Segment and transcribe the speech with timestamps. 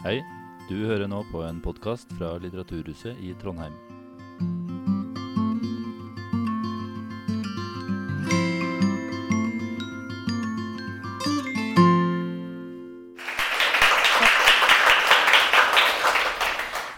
[0.00, 0.22] Hei,
[0.64, 3.74] du hører nå på en podkast fra Litteraturhuset i Trondheim.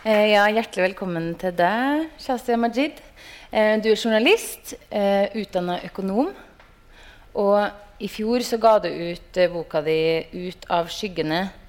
[0.05, 3.03] Eh, Ja, hjertelig velkommen til deg, Shazia Majid.
[3.51, 4.75] Eh, Du er journalist,
[5.35, 6.31] utdanna økonom.
[7.35, 11.62] Og i fjor så ga du ut eh, boka di 'Ut av skyggene'.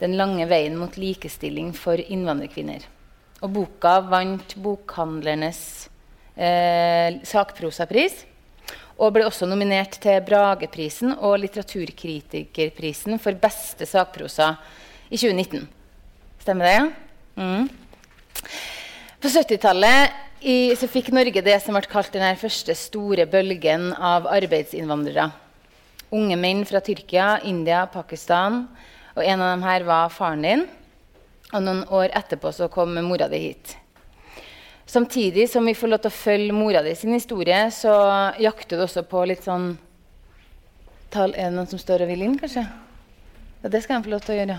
[0.00, 2.84] Den lange veien mot likestilling for innvandrerkvinner.
[3.44, 5.60] Og boka vant Bokhandlernes
[6.36, 8.24] eh, sakprosapris.
[8.96, 14.54] Og ble også nominert til Brageprisen og Litteraturkritikerprisen for beste sakprosa
[15.10, 15.66] i 2019.
[16.40, 16.76] Stemmer det?
[16.76, 16.86] ja?
[17.36, 17.68] Mm.
[19.20, 20.22] På 70-tallet
[20.92, 25.30] fikk Norge det som ble kalt den første store bølgen av arbeidsinnvandrere.
[26.14, 28.68] Unge menn fra Tyrkia, India, Pakistan.
[29.16, 30.66] Og en av dem her var faren din.
[31.54, 33.76] Og noen år etterpå så kom mora di hit.
[34.86, 37.94] Samtidig som vi får lov til å følge mora di sin historie, så
[38.38, 39.74] jakter du også på litt sånn
[41.10, 42.64] Tal, Er det noen som står og vil inn, kanskje?
[43.62, 44.56] Ja, det skal jeg få lov til å gjøre.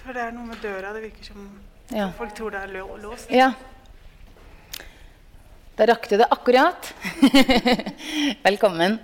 [0.00, 0.92] For det er noe med døra.
[0.96, 1.48] Det virker som
[1.92, 2.06] Ja.
[2.16, 3.30] folk tror det er låst.
[3.30, 3.52] Ja.
[5.76, 6.88] Da rakk du det akkurat.
[8.48, 8.98] Velkommen.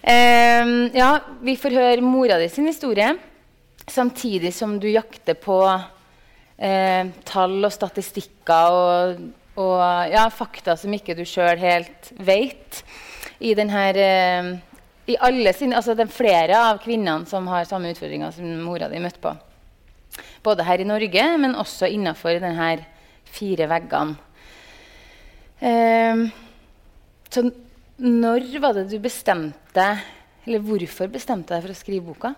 [0.00, 3.12] Um, ja, vi får høre mora di sin historie,
[3.90, 5.58] samtidig som du jakter på
[6.56, 9.22] eh, tall og statistikker og,
[9.60, 12.82] og ja, fakta som ikke du sjøl helt vet.
[13.40, 14.50] I den her, eh,
[15.10, 15.16] i
[15.56, 19.22] sine, altså det er flere av kvinnene som har samme utfordringer som mora di møtte
[19.22, 19.34] på.
[20.44, 22.84] Både her i Norge, men også innafor denne
[23.30, 24.16] fire veggene.
[25.60, 26.28] Eh,
[27.30, 27.44] så
[28.00, 29.84] når var det du bestemte
[30.46, 32.30] Eller hvorfor bestemte deg for å skrive boka?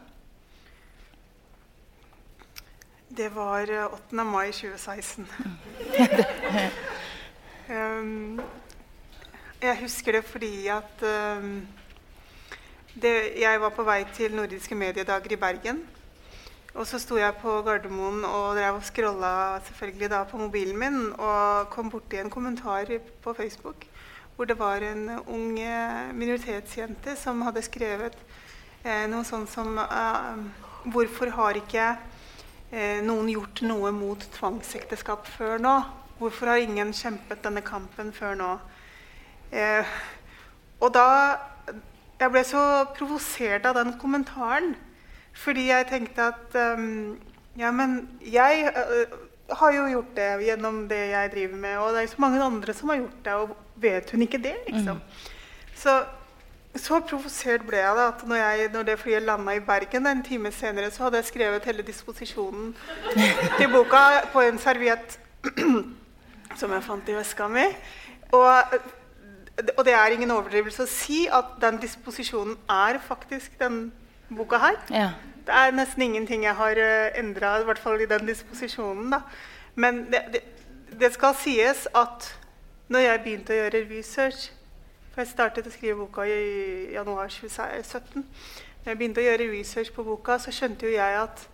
[3.16, 4.24] Det var eh, 8.
[4.24, 5.27] mai 2016.
[7.68, 8.40] um,
[9.62, 11.67] jeg husker det fordi at um,
[12.95, 15.83] det, jeg var på vei til Nordiske mediedager i Bergen.
[16.74, 20.96] Og så sto jeg på Gardermoen og drev og scrolla selvfølgelig da på mobilen min
[21.18, 22.89] og kom borti en kommentar
[23.22, 23.84] på Facebook
[24.36, 28.17] hvor det var en ung eh, minoritetsjente som hadde skrevet
[28.84, 30.40] eh, noe sånt som eh,
[30.83, 32.11] Hvorfor har ikke eh,
[33.05, 35.74] noen gjort noe mot tvangsekteskap før nå?
[36.22, 38.52] Hvorfor har ingen kjempet denne kampen før nå?
[39.52, 39.96] Eh,
[40.80, 41.08] og da
[42.22, 44.77] Jeg ble så provosert av den kommentaren.
[45.34, 47.18] Fordi jeg tenkte at um,
[47.58, 49.16] Ja, men jeg uh,
[49.50, 52.44] har jo gjort det gjennom det jeg driver med, og det er jo så mange
[52.44, 55.00] andre som har gjort det, og vet hun ikke det, liksom?
[55.77, 55.98] Så,
[56.72, 60.22] så provosert ble jeg da at når, jeg, når det flyet landa i Bergen en
[60.24, 62.70] time senere, så hadde jeg skrevet hele disposisjonen
[63.58, 65.18] til boka på en serviett
[66.60, 67.66] som jeg fant i veska mi.
[68.33, 68.78] Og,
[69.77, 73.84] og det er ingen overdrivelse å si at den disposisjonen er faktisk den
[74.33, 74.80] boka her.
[74.89, 75.10] Ja.
[75.44, 79.12] Det er nesten ingenting jeg har uh, endra, i hvert fall i den disposisjonen.
[79.12, 79.20] Da.
[79.74, 80.42] Men det, det,
[81.00, 82.30] det skal sies at
[82.92, 84.48] når jeg begynte å gjøre research
[85.12, 88.23] For jeg startet å skrive boka i januar 2017.
[88.83, 91.45] Når jeg begynte å gjøre research på boka, så skjønte jo jeg at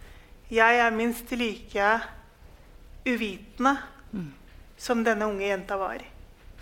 [0.48, 1.88] jeg er minst like
[3.08, 3.74] uvitende
[4.78, 6.04] som denne unge jenta var.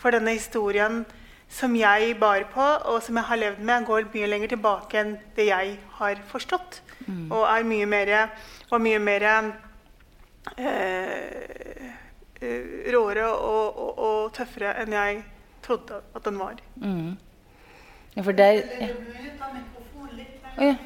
[0.01, 1.05] For denne historien
[1.53, 5.15] som jeg bar på, og som jeg har levd med, går mye lenger tilbake enn
[5.37, 6.81] det jeg har forstått.
[7.31, 8.17] Og er mye mer,
[8.73, 9.45] var mye mer eh,
[12.41, 15.25] eh, råere og, og, og tøffere enn jeg
[15.67, 16.61] trodde at den var.
[16.77, 17.17] Mm.
[18.17, 18.89] ja for der ja.
[20.57, 20.77] Ja.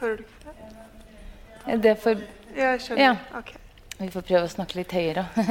[0.00, 1.72] Hører du ikke det?
[1.72, 2.22] Er det for
[2.56, 3.02] Jeg skjønner.
[3.04, 3.38] Ja.
[3.38, 3.58] Okay.
[3.98, 5.24] Vi får prøve å snakke litt høyere.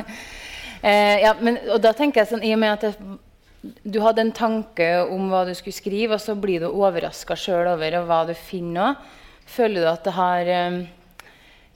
[0.84, 3.18] eh, ja, men, og da tenker jeg sånn, I og med at det,
[3.62, 7.70] du hadde en tanke om hva du skulle skrive, og så blir du overraska sjøl
[7.74, 9.10] over hva du finner òg.
[9.52, 10.78] Føler du at det har um,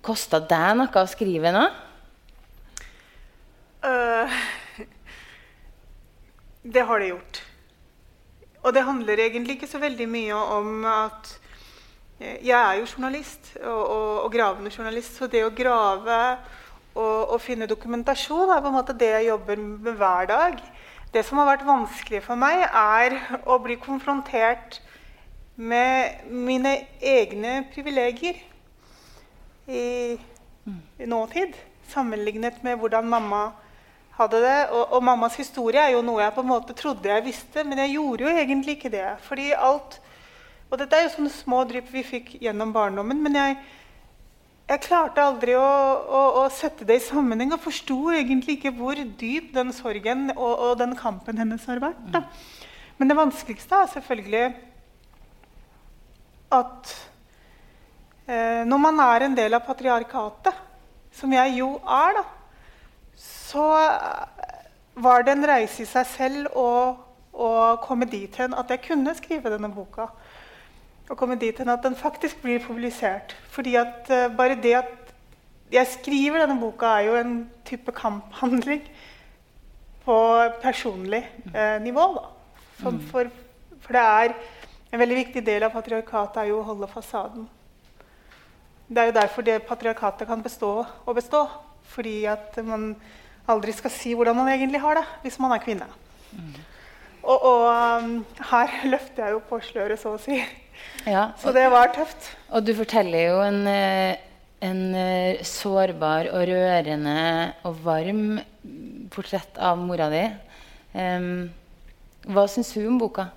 [0.05, 1.63] kosta deg noe å skrive nå?
[3.85, 4.37] Øh,
[6.73, 7.41] det har det gjort.
[8.65, 11.33] Og det handler egentlig ikke så veldig mye om at
[12.19, 16.19] eh, Jeg er jo journalist, og, og, og gravende journalist, så det å grave
[16.95, 20.57] og, og finne dokumentasjon er på en måte det jeg jobber med hver dag.
[21.13, 24.81] Det som har vært vanskelig for meg, er å bli konfrontert
[25.55, 28.41] med mine egne privilegier
[29.71, 30.17] i,
[31.07, 31.53] nåtid,
[31.91, 33.45] sammenlignet med hvordan mamma
[34.17, 34.57] hadde det.
[34.71, 37.83] Og, og, mammas historie er jo noe jeg på en måte trodde jeg visste, men
[37.83, 39.07] jeg gjorde jo egentlig ikke det.
[39.27, 40.01] Fordi alt,
[40.65, 43.57] Og dette er jo sånne små drypp vi fikk gjennom barndommen, men jeg,
[44.65, 48.97] jeg klarte aldri å, å, å, sette det i sammenheng og forsto egentlig ikke hvor
[48.97, 52.01] dyp den sorgen og, og den kampen hennes har vært.
[52.11, 52.23] Da.
[52.97, 54.47] Men det vanskeligste er selvfølgelig
[56.57, 56.95] at
[58.25, 60.63] eh, når man er en del av patriarkatet,
[61.15, 62.25] som jeg jo er, da,
[63.45, 63.65] så
[64.95, 66.69] var det en reise i seg selv å,
[67.33, 67.49] å
[67.83, 70.07] komme dit hen at jeg kunne skrive denne boka
[71.09, 73.35] Og komme dit hen at den faktisk blir publisert.
[73.53, 75.11] Fordi at uh, bare det at
[75.71, 78.81] jeg skriver denne boka, er jo en type kamphandling
[80.05, 80.17] på
[80.61, 82.05] personlig eh, nivå.
[82.77, 82.99] For, mm.
[83.09, 83.31] for,
[83.81, 84.35] for, det er
[84.91, 87.47] en veldig viktig del av patriarkatet er jo å holde fasaden.
[88.87, 91.47] Det er jo derfor det patriarkatet kan bestå og bestå.
[91.95, 92.91] Fordi at man
[93.51, 95.87] aldri skal si hvordan man egentlig har det hvis man er kvinne.
[96.31, 96.53] Mm.
[97.25, 97.65] Og, og
[98.03, 98.13] um,
[98.51, 100.39] her løfter jeg jo på sløret, så å si.
[101.07, 102.31] Ja, så det var tøft.
[102.53, 104.17] Og du forteller jo en, eh,
[104.65, 107.19] en eh, sårbar og rørende
[107.65, 108.25] og varm
[109.13, 110.25] portrett av mora di.
[110.95, 111.49] Um,
[112.31, 113.29] hva syns hun om boka?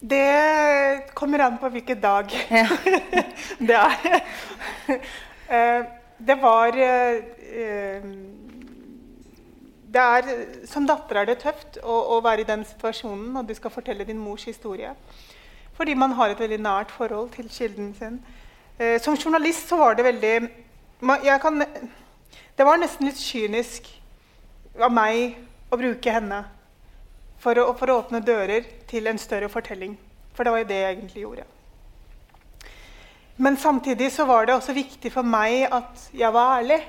[0.00, 2.66] Det kommer an på hvilken dag ja.
[3.68, 4.18] det er.
[4.88, 5.86] Uh,
[6.28, 6.76] det var
[10.02, 13.70] er, Som datter er det tøft å, å, være i den situasjonen når du skal
[13.70, 14.94] fortelle din mors historie.
[15.76, 18.20] Fordi man har et veldig nært forhold til kilden sin.
[18.78, 20.36] Eh, som journalist så var det veldig
[21.40, 21.64] kan,
[22.56, 23.88] Det var nesten litt kynisk
[24.80, 25.36] av meg
[25.70, 26.44] å bruke henne
[27.40, 29.96] for å, for å, åpne dører til en større fortelling.
[30.34, 31.44] For det var jo det jeg egentlig gjorde.
[33.36, 36.80] Men samtidig så var det også viktig for meg at jeg var ærlig.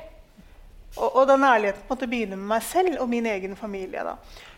[0.97, 4.03] Og, og den ærligheten måtte begynne med meg selv og min egen familie.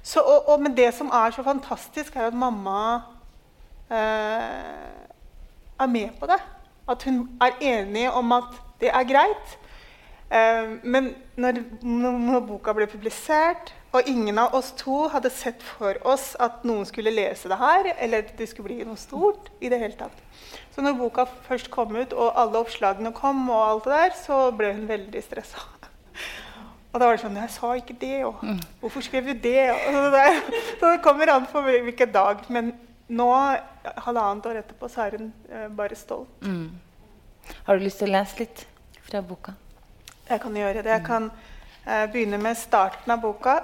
[0.01, 2.79] Så, og, og, men det som er så fantastisk, er at mamma
[3.89, 5.05] Eh,
[5.79, 6.37] er med på det.
[6.89, 9.57] At hun er enig om at det er greit.
[10.29, 15.97] Eh, men når, når, boka ble publisert, og ingen av oss to hadde sett for
[16.05, 19.73] oss at noen skulle lese det her, eller at det skulle bli noe stort i
[19.73, 20.21] det hele tatt.
[20.75, 24.43] Så når boka først kom ut, og alle oppslagene kom, og alt det der, så
[24.53, 25.65] ble hun veldig stressa.
[26.89, 28.39] Og da var det sånn Jeg sa ikke det, og
[28.81, 29.69] hvorfor skrev du det?
[29.71, 30.27] Og det
[30.79, 32.41] så det kommer an på hvilken dag.
[32.49, 32.71] Men
[33.09, 33.29] nå,
[34.05, 36.31] halvannet år etterpå, så er hun eh, bare stolt.
[36.41, 36.71] Mm.
[37.65, 38.65] Har du lyst til å lese litt
[39.05, 39.53] fra boka?
[40.29, 40.91] Jeg kan gjøre det.
[40.93, 41.29] Jeg kan
[41.85, 43.59] eh, begynne med starten av boka.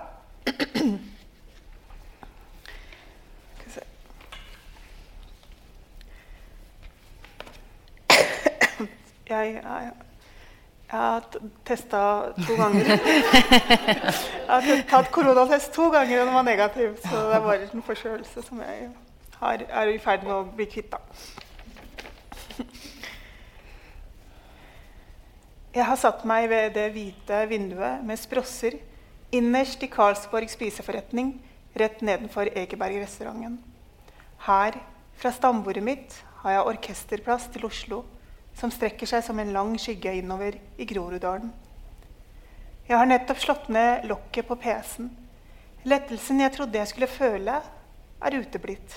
[9.26, 9.92] Jeg, jeg,
[10.86, 11.24] jeg har
[11.66, 12.02] testa
[12.46, 12.92] to ganger.
[12.94, 16.94] jeg har tatt koronatest to ganger, og den var negativ.
[17.02, 18.90] Så det er bare en forkjølelse som jeg
[19.40, 20.94] har, er i ferd med å bli kvitt.
[20.94, 21.00] Da.
[25.76, 28.78] Jeg har satt meg ved det hvite vinduet med sprosser
[29.36, 31.34] innerst i Karlsborg spiseforretning
[31.76, 33.58] rett nedenfor Ekeberg-restauranten.
[34.46, 34.78] Her,
[35.20, 36.16] fra stambordet mitt,
[36.46, 38.06] har jeg orkesterplass til Oslo,
[38.56, 41.52] som strekker seg som en lang skygge innover i Groruddalen.
[42.88, 45.10] Jeg har nettopp slått ned lokket på PC-en.
[45.86, 47.60] Lettelsen jeg trodde jeg skulle føle,
[48.26, 48.96] er uteblitt.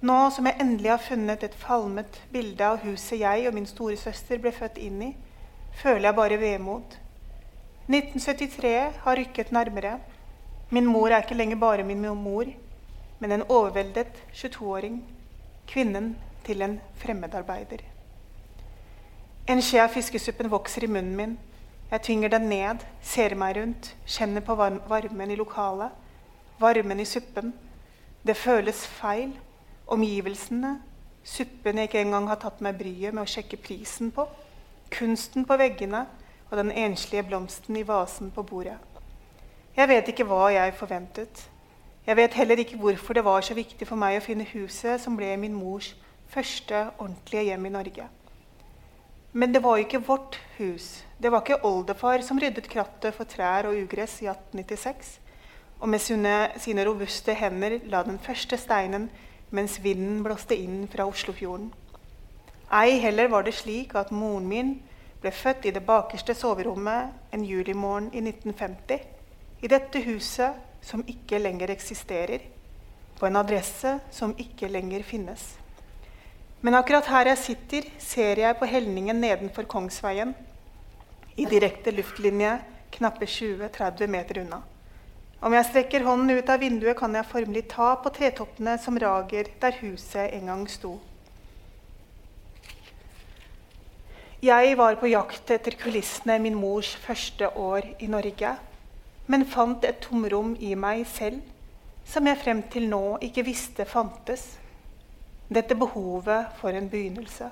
[0.00, 4.40] Nå som jeg endelig har funnet et falmet bilde av huset jeg og min storesøster
[4.40, 5.10] ble født inn i,
[5.82, 6.96] føler jeg bare vemod.
[7.90, 8.74] 1973
[9.04, 9.98] har rykket nærmere.
[10.70, 12.48] Min mor er ikke lenger bare min mor,
[13.18, 15.00] men en overveldet 22-åring.
[15.66, 16.14] Kvinnen
[16.46, 17.82] til en fremmedarbeider.
[19.50, 21.30] En skje av fiskesuppen vokser i munnen min.
[21.90, 25.90] Jeg tvinger den ned, ser meg rundt, kjenner på varmen i lokalet.
[26.60, 27.48] Varmen i suppen.
[28.22, 29.32] Det føles feil.
[29.90, 30.76] Omgivelsene,
[31.26, 34.28] suppen jeg ikke engang har tatt meg bryet med å sjekke prisen på,
[34.94, 36.04] kunsten på veggene
[36.46, 38.78] og den enslige blomsten i vasen på bordet.
[39.74, 41.42] Jeg vet ikke hva jeg forventet.
[42.06, 45.18] Jeg vet heller ikke hvorfor det var så viktig for meg å finne huset som
[45.18, 45.90] ble min mors
[46.30, 48.10] første ordentlige hjem i Norge.
[49.32, 51.04] Men det var ikke vårt hus.
[51.22, 55.18] Det var ikke oldefar som ryddet krattet for trær og ugress i 1896,
[55.80, 59.08] og med sine, sine robuste hender la den første steinen
[59.50, 61.70] mens vinden blåste inn fra Oslofjorden.
[62.70, 64.76] Ei heller var det slik at moren min
[65.20, 69.00] ble født i det bakerste soverommet en julimorgen i 1950,
[69.62, 72.46] i dette huset som ikke lenger eksisterer,
[73.18, 75.42] på en adresse som ikke lenger finnes.
[76.60, 80.34] Men akkurat her jeg sitter, ser jeg på helningen nedenfor Kongsveien,
[81.40, 82.58] i direkte luftlinje
[82.92, 84.58] knappe 20-30 meter unna.
[85.40, 89.48] Om jeg strekker hånden ut av vinduet, kan jeg formelig ta på tretoppene som rager
[89.62, 90.98] der huset en gang sto.
[94.44, 98.52] Jeg var på jakt etter kulissene min mors første år i Norge,
[99.32, 101.40] men fant et tomrom i meg selv
[102.08, 104.44] som jeg frem til nå ikke visste fantes.
[105.50, 107.48] Dette behovet for en begynnelse.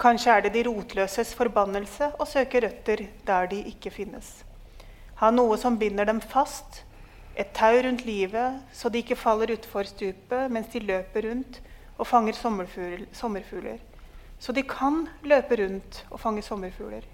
[0.00, 4.30] Kanskje er det de rotløses forbannelse å søke røtter der de ikke finnes.
[5.20, 6.82] Ha noe som binder dem fast,
[7.36, 11.60] et tau rundt livet, så de ikke faller utfor stupet mens de løper rundt
[11.98, 13.80] og fanger sommerfugler
[14.42, 17.04] så de kan løpe rundt og fange sommerfugler.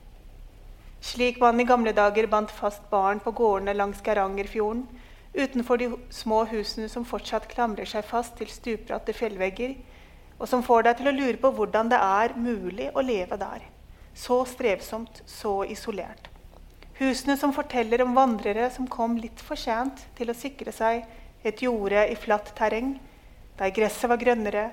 [1.04, 4.86] Slik man i gamle dager bandt fast barn på gårdene langs Geirangerfjorden,
[5.34, 9.76] utenfor de små husene som fortsatt klamrer seg fast til stupbratte fjellvegger,
[10.38, 13.64] og som får deg til å lure på hvordan det er mulig å leve der.
[14.14, 16.30] Så strevsomt, så isolert.
[16.98, 21.04] Husene som forteller om vandrere som kom litt for sent til å sikre seg
[21.46, 22.96] et jorde i flatt terreng,
[23.58, 24.64] der gresset var grønnere,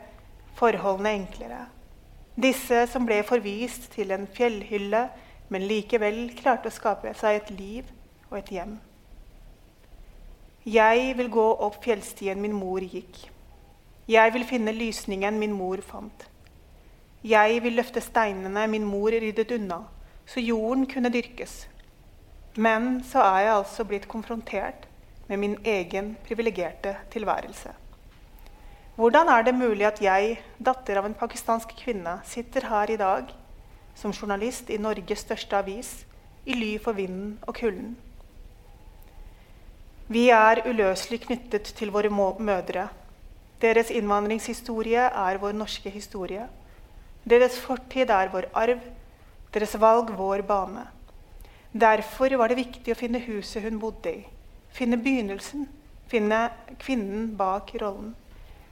[0.58, 1.62] forholdene enklere.
[2.36, 5.06] Disse som ble forvist til en fjellhylle,
[5.54, 7.94] men likevel klarte å skape seg et liv
[8.32, 8.76] og et hjem.
[10.66, 13.20] Jeg vil gå opp fjellstien min mor gikk.
[14.10, 16.24] Jeg vil finne lysningen min mor fant.
[17.22, 19.84] Jeg vil løfte steinene min mor ryddet unna,
[20.26, 21.68] så jorden kunne dyrkes.
[22.58, 24.88] Men så er jeg altså blitt konfrontert
[25.28, 27.70] med min egen privilegerte tilværelse.
[28.96, 33.30] Hvordan er det mulig at jeg, datter av en pakistansk kvinne, sitter her i dag
[33.94, 35.94] som journalist i Norges største avis,
[36.46, 37.94] i ly for vinden og kulden?
[40.08, 42.90] Vi er uløselig knyttet til våre mødre.
[43.62, 46.46] Deres innvandringshistorie er vår norske historie.
[47.26, 48.84] Deres fortid er vår arv,
[49.54, 50.86] deres valg vår bane.
[51.74, 54.22] Derfor var det viktig å finne huset hun bodde i,
[54.70, 55.66] finne begynnelsen,
[56.08, 58.14] finne kvinnen bak rollen.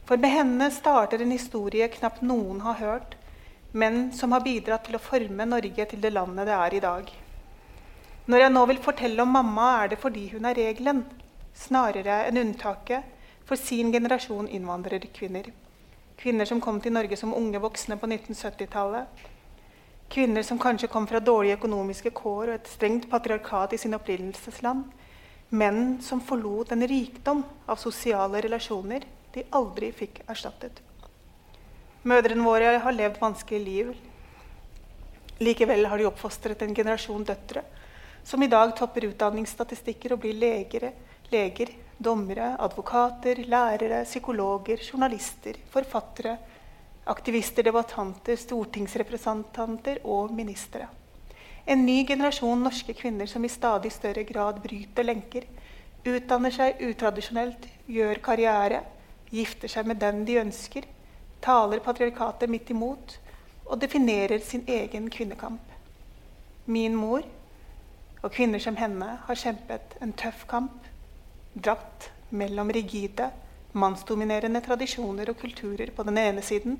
[0.05, 3.17] For med henne starter en historie knapt noen har hørt,
[3.71, 7.13] men som har bidratt til å forme Norge til det landet det er i dag.
[8.23, 11.01] Når jeg nå vil fortelle om mamma, er det fordi hun er regelen,
[11.59, 13.03] snarere enn unntaket,
[13.43, 15.49] for sin generasjon innvandrerkvinner.
[16.15, 19.25] Kvinner som kom til Norge som unge voksne på 1970-tallet.
[20.13, 24.85] Kvinner som kanskje kom fra dårlige økonomiske kår og et strengt patriarkat i sin opprinnelsesland,
[25.53, 29.03] Menn som forlot en rikdom av sosiale relasjoner
[29.35, 30.79] de aldri fikk erstattet.
[32.09, 33.91] Mødrene våre har levd vanskelige liv.
[35.43, 37.61] Likevel har de oppfostret en generasjon døtre
[38.23, 40.93] som i dag topper utdanningsstatistikker og blir legere,
[41.31, 46.37] leger, dommere, advokater, lærere, psykologer, journalister, forfattere,
[47.05, 50.87] aktivister, debattanter, stortingsrepresentanter og ministre.
[51.65, 55.45] En ny generasjon norske kvinner som i stadig større grad bryter lenker,
[56.03, 58.81] utdanner seg utradisjonelt, gjør karriere,
[59.31, 60.87] gifter seg med den de ønsker,
[61.43, 63.15] taler patriarkatet midt imot
[63.65, 65.63] og definerer sin egen kvinnekamp.
[66.65, 67.23] Min mor
[68.23, 70.85] og kvinner som henne har kjempet en tøff kamp,
[71.53, 73.29] dratt mellom rigide,
[73.73, 76.77] mannsdominerende tradisjoner og kulturer på den ene siden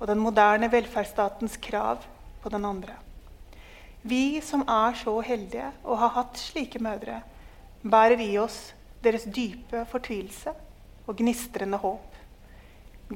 [0.00, 2.04] og den moderne velferdsstatens krav
[2.42, 2.96] på den andre.
[4.06, 7.22] Vi som er så heldige og har hatt slike mødre,
[7.82, 10.52] bærer i oss deres dype fortvilelse
[11.06, 12.14] og gnistrende håp.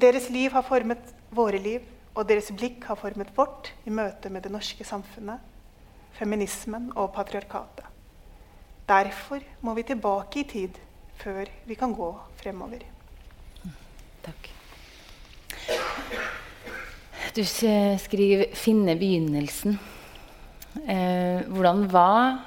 [0.01, 1.83] Deres liv har formet våre liv,
[2.15, 5.39] og deres blikk har formet vårt i møte med det norske samfunnet,
[6.21, 7.87] feminismen og patriarkatet.
[8.89, 10.77] Derfor må vi tilbake i tid
[11.21, 12.09] før vi kan gå
[12.41, 12.83] fremover.
[14.21, 14.49] Takk.
[17.35, 19.77] Du skriver 'finne begynnelsen'.
[20.87, 22.39] Eh, hvordan, var,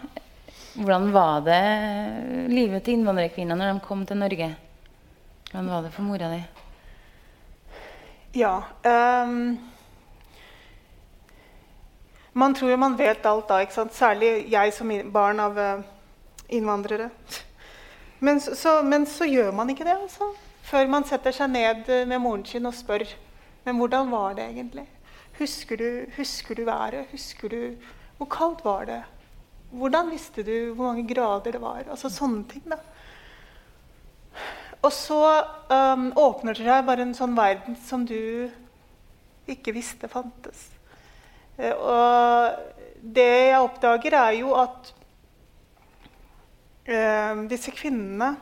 [0.75, 4.57] hvordan var det livet til innvandrerkvinner når de kom til Norge?
[5.51, 6.43] Hvordan var det for mora di?
[8.35, 8.63] Ja
[9.23, 9.59] um,
[12.35, 13.61] Man tror jo man vet alt da,
[13.95, 15.85] særlig jeg som barn av uh,
[16.49, 17.11] innvandrere.
[18.19, 20.33] Men så, men så, gjør man ikke det, altså.
[20.65, 23.05] Før man setter seg ned eh, med moren sin og spør
[23.67, 24.87] Men hvordan var det egentlig?
[25.39, 27.11] Husker du, husker du været?
[27.13, 27.77] Husker du
[28.17, 29.03] Hvor kaldt var det?
[29.71, 31.85] Hvordan visste du hvor mange grader det var?
[31.91, 32.63] Altså sånne ting.
[32.71, 32.79] da.
[34.83, 35.21] Og så
[35.71, 38.51] um, åpner det seg bare en sånn verden som du
[39.51, 40.74] ikke visste fantes.
[41.59, 44.91] Uh, og det jeg oppdager, er jo at
[46.89, 48.35] uh, disse kvinnene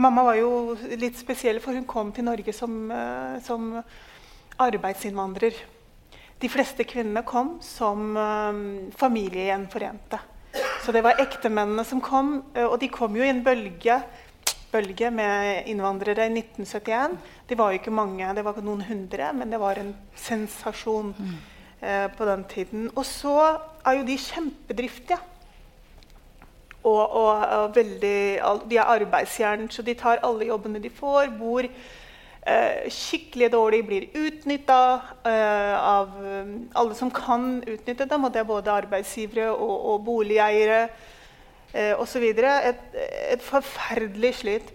[0.00, 3.74] Mamma var jo litt spesiell, for hun kom til Norge som, uh, som
[4.56, 5.58] arbeidsinnvandrer.
[6.40, 8.16] De fleste kvinnene kom som
[8.96, 10.16] familiegjenforente.
[10.80, 13.98] Så det var ektemennene som kom, og de kom jo i en bølge
[14.72, 17.16] bølge med innvandrere i 1971.
[17.48, 21.12] Det var jo ikke mange, det var noen hundre, men det var en sensasjon.
[21.82, 22.90] Eh, på den tiden.
[22.96, 23.56] Og så
[23.86, 25.16] er jo de kjempedriftige.
[26.82, 31.30] Og, og, og veldig, de er arbeidsjern, så de tar alle jobbene de får.
[31.38, 34.80] Bor eh, skikkelig dårlig, blir utnytta
[35.24, 38.24] eh, av um, alle som kan utnytte dem.
[38.24, 40.82] Og det er både arbeidsgivere og, og boligeiere
[41.72, 42.28] eh, osv.
[42.28, 42.84] Et,
[43.30, 44.68] et forferdelig slit.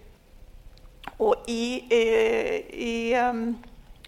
[1.19, 2.03] Og i, i,
[2.89, 3.55] i um,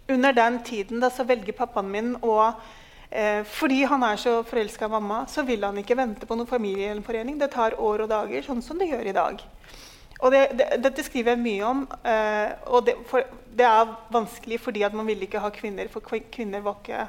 [0.09, 2.39] under den tiden da, velger pappaen min å
[3.09, 6.49] eh, Fordi han er så forelska i mamma, så vil han ikke vente på noen
[6.49, 7.39] familiegjenforening.
[7.39, 9.41] Det tar år og dager, sånn som det gjør i dag.
[10.17, 11.83] Og det, det, Dette skriver jeg mye om.
[12.01, 16.05] Eh, og det, for, det, er vanskelig fordi at man vil ikke ha kvinner, for
[16.05, 17.03] kvinner var ikke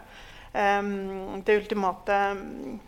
[0.53, 0.91] eh,
[1.47, 2.19] det ultimate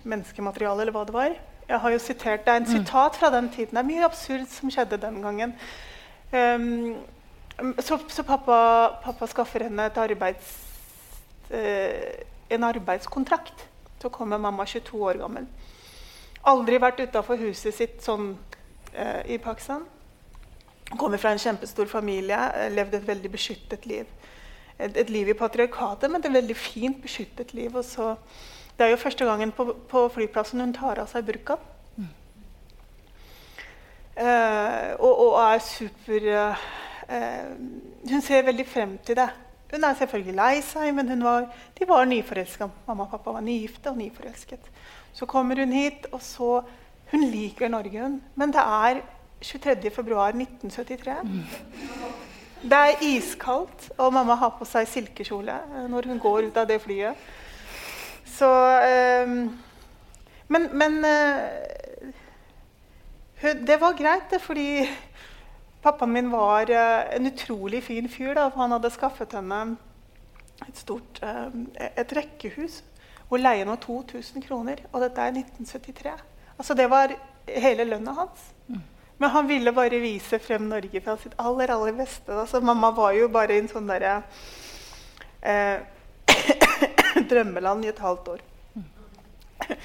[0.03, 1.39] menneskematerialet, eller hva det var.
[1.71, 2.77] Jeg har jo sitert, Det er en mm.
[2.77, 3.77] sitat fra den tiden.
[3.77, 5.55] Det er mye absurd som skjedde den gangen.
[6.33, 6.97] Um,
[7.79, 8.57] så, så pappa,
[9.05, 10.51] pappa, skaffer henne et arbeids,
[11.51, 13.67] eh, en arbeidskontrakt.
[14.03, 15.47] Så kommer mamma 22 år gammel.
[16.49, 18.33] Aldri vært utafor huset sitt sånn
[18.95, 19.85] eh, i Pakistan.
[20.99, 24.09] Kommer fra en kjempestor familie, eh, levd et veldig beskyttet liv.
[24.79, 27.77] Et, et, liv i patriarkatet, men et veldig fint beskyttet liv.
[27.85, 28.15] Så,
[28.79, 31.69] det er jo første gangen på, på flyplassen hun tar av seg burkaen.
[32.01, 32.13] Mm.
[34.17, 36.71] Eh, og, og, er super eh,
[37.11, 37.47] Eh,
[38.11, 39.29] hun ser veldig frem til det.
[39.71, 41.47] Hun er selvfølgelig lei seg, men var,
[41.79, 42.69] de var nyforelska.
[42.89, 44.71] Mamma og pappa var nygifte og nyforelsket.
[45.15, 46.61] Så kommer hun hit, og så
[47.11, 48.21] Hun liker Norge, hun.
[48.39, 49.01] Men det er
[49.43, 51.23] 23.2.1973.
[51.23, 51.43] Mm.
[52.63, 56.69] Det er iskaldt, og mamma har på seg silkekjole eh, når hun går ut av
[56.71, 57.19] det flyet.
[58.31, 58.47] Så
[59.27, 59.59] um,
[60.49, 62.15] Men, men uh,
[63.67, 64.89] det var greit, fordi
[65.83, 68.35] Pappaen min var uh, en utrolig fin fyr.
[68.37, 69.61] Da, for han hadde skaffet henne
[70.69, 71.49] et stort uh,
[71.81, 72.83] et rekkehus
[73.31, 74.83] hvor leien var 2000 kroner.
[74.93, 76.17] Og dette er 1973.
[76.59, 77.15] Altså, det var
[77.47, 78.51] hele lønna hans.
[78.67, 78.83] Mm.
[79.21, 82.33] Men han ville bare vise frem Norge fra sitt aller aller beste.
[82.33, 84.23] Altså, mamma var jo bare i en sånn derre
[85.45, 85.83] eh,
[87.31, 88.47] drømmeland i et halvt år.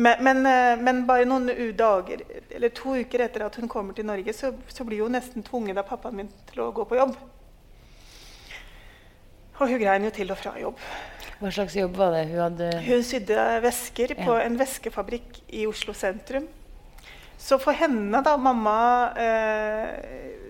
[0.00, 2.22] Men, men, eh, men, bare noen dager,
[2.54, 5.76] eller to uker etter at hun kommer til Norge, så, så blir hun nesten tvunget
[5.82, 7.16] av pappaen min til å gå på jobb.
[9.58, 10.78] Og hun greier jo til og fra jobb.
[11.40, 12.70] Hva slags jobb var det hun hadde?
[12.86, 14.46] Hun sydde vesker på ja.
[14.46, 16.46] en veskefabrikk i Oslo sentrum.
[17.40, 18.78] Så for henne, da Mamma
[19.20, 20.40] eh,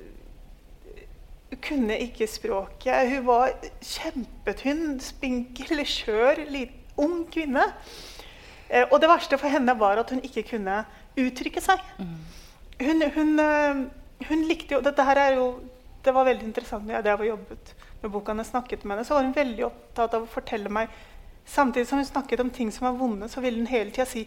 [1.63, 3.11] kunne ikke språket.
[3.13, 6.43] Hun var kjempetynn, spinkel, skjør,
[7.01, 7.67] ung kvinne.
[8.71, 10.85] Eh, og det verste for henne var at hun ikke kunne
[11.19, 11.83] uttrykke seg.
[11.99, 12.17] Mm.
[12.81, 13.83] Hun, hun, eh,
[14.31, 15.49] hun, likte jo Dette her er jo
[16.01, 19.05] Det var veldig interessant da jeg jobbet med boka og snakket med henne.
[19.05, 20.89] Så var hun veldig opptatt av å fortelle meg
[21.45, 24.27] Samtidig som hun snakket om ting som var vonde, så ville hun hele tida si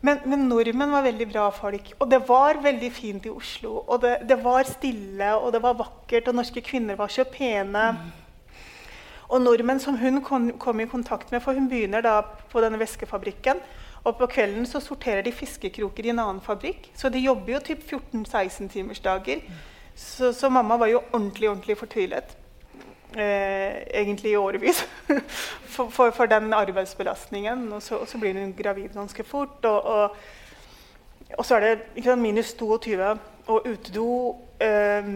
[0.00, 1.88] men, men, nordmenn var veldig bra folk.
[1.98, 3.80] Og det var veldig fint i Oslo.
[3.88, 7.88] Og det, det var stille, og det var vakkert, og norske kvinner var så pene.
[7.96, 8.12] Mm.
[9.28, 12.20] Og nordmenn som hun kom, kom, i kontakt med, for hun begynner da
[12.52, 13.58] på denne væskefabrikken.
[14.04, 16.90] Og på kvelden så sorterer de fiskekroker i en annen fabrikk.
[16.96, 19.42] Så de jobber jo typ 14-16 timers dager.
[19.94, 22.36] Så, så, mamma var jo ordentlig, ordentlig fortvilet.
[23.16, 24.84] Eh, egentlig i årevis
[25.74, 27.72] for, for, for, den arbeidsbelastningen.
[27.72, 29.64] Og så, og så, blir hun gravid ganske fort.
[29.64, 30.16] Og, og,
[31.38, 34.36] og så er det sant, minus 22 og utedo.
[34.60, 35.12] Eh,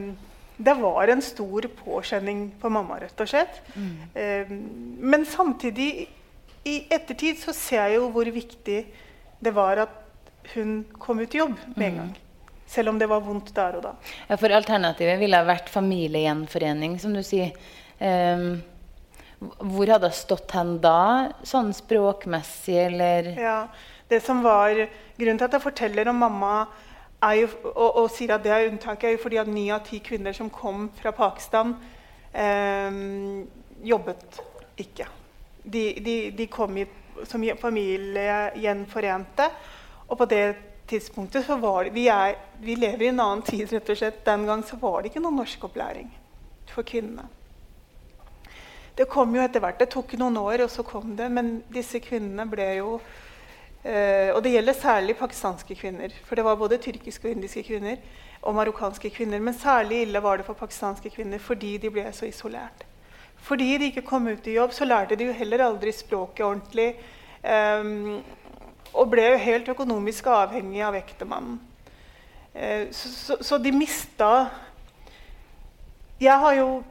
[0.63, 3.63] det var en stor påkjenning på mamma, rett og slett.
[3.75, 3.95] Mm.
[4.15, 4.51] Eh,
[5.13, 6.09] men samtidig,
[6.65, 8.81] i ettertid, så ser jeg jo hvor viktig
[9.43, 9.99] det var at
[10.55, 12.03] hun kom ut i jobb med en mm.
[12.03, 12.13] gang.
[12.73, 13.95] Selv om det var vondt der og da.
[14.31, 17.53] Ja, For alternativet ville ha vært familiegjenforening, som du sier.
[17.99, 18.63] Um,
[19.43, 23.59] hvor hadde hun stått hen da, sånn språkmessig, eller Ja,
[24.09, 24.77] det som var
[25.19, 26.55] Grunnen til at jeg forteller om mamma
[27.39, 30.01] jo, og, og, sier at det er unntaket, er jo fordi at ni av ti
[30.03, 31.77] kvinner som kom fra Pakistan,
[32.35, 33.45] um,
[33.87, 34.41] jobbet
[34.83, 35.07] ikke.
[35.63, 36.87] De, de, de kom i,
[37.29, 39.49] som familiegjenforente.
[40.09, 40.45] Og på det
[40.91, 44.25] tidspunktet så var det vi, er, vi, lever i en annen tid, rett og slett.
[44.27, 46.11] Den gang så var det ikke noen norskopplæring
[46.73, 47.29] for kvinnene.
[48.97, 49.79] Det kom jo etter hvert.
[49.81, 51.31] Det tok noen år, og så kom det.
[51.33, 52.97] Men disse kvinnene ble jo
[53.83, 56.13] Uh, og det gjelder særlig pakistanske kvinner.
[56.23, 57.97] For det var både tyrkiske og indiske kvinner
[58.43, 59.43] og marokkanske kvinner.
[59.43, 62.85] Men særlig ille var det for pakistanske kvinner fordi de ble så isolert.
[63.43, 66.95] Fordi de ikke kom ut i jobb, så lærte de jo heller aldri språket ordentlig.
[67.43, 68.23] Um,
[68.95, 71.59] og ble jo helt økonomisk avhengig av ektemannen.
[72.55, 74.51] Uh, så, så, så, de mista
[76.21, 76.83] Jeg har jo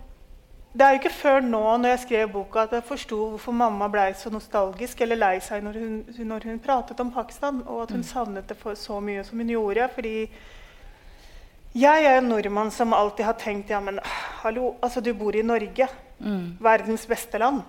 [0.74, 3.90] det er jo ikke før nå når jeg skrev boka at jeg forsto hvorfor mamma
[3.92, 5.98] ble så nostalgisk eller lei seg når hun,
[6.30, 8.08] når hun, pratet om Pakistan, og at hun mm.
[8.08, 9.90] savnet det for så mye som hun gjorde.
[9.96, 10.16] Fordi
[11.78, 14.00] jeg er en nordmann som alltid har tenkt ja, men
[14.42, 15.88] hallo, altså du bor i Norge.
[16.20, 16.58] Mm.
[16.62, 17.62] Verdens beste land.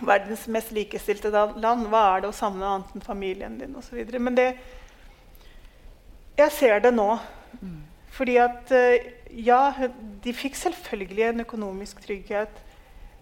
[0.00, 1.86] Verdens mest likestilte land.
[1.92, 4.00] Hva er det å savne annet enn familien din osv.?
[4.18, 4.48] Men det
[6.36, 7.18] Jeg ser det nå.
[7.60, 7.82] Mm.
[8.16, 8.96] Fordi at uh,
[9.36, 9.60] ja,
[10.24, 12.62] de fikk selvfølgelig en økonomisk trygghet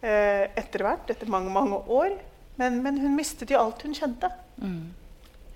[0.05, 2.15] eh, etter hvert, etter mange mange år.
[2.61, 4.31] Men, men, hun mistet jo alt hun kjente.
[4.63, 4.93] Mm.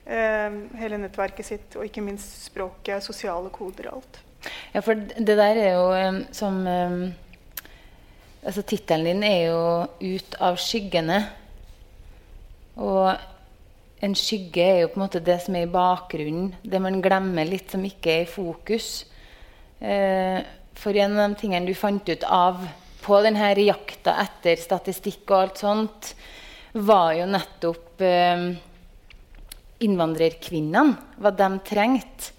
[0.09, 4.21] Eh, hele nettverket sitt, og ikke minst språket, sosiale koder og alt.
[4.73, 7.01] Ja, for det der er jo um, som um,
[8.39, 11.25] Altså, tittelen din er jo 'Ut av skyggene'.
[12.77, 13.17] Og
[14.01, 17.45] en skygge er jo på en måte det som er i bakgrunnen, det man glemmer
[17.45, 19.05] litt, som ikke er i fokus.
[19.81, 20.39] Eh,
[20.75, 22.63] for en av de tingene du fant ut av
[23.03, 26.15] på denne jakta etter statistikk og alt sånt,
[26.73, 28.55] var jo nettopp eh,
[29.85, 30.97] innvandrerkvinnene.
[31.19, 32.35] Hva de trengte.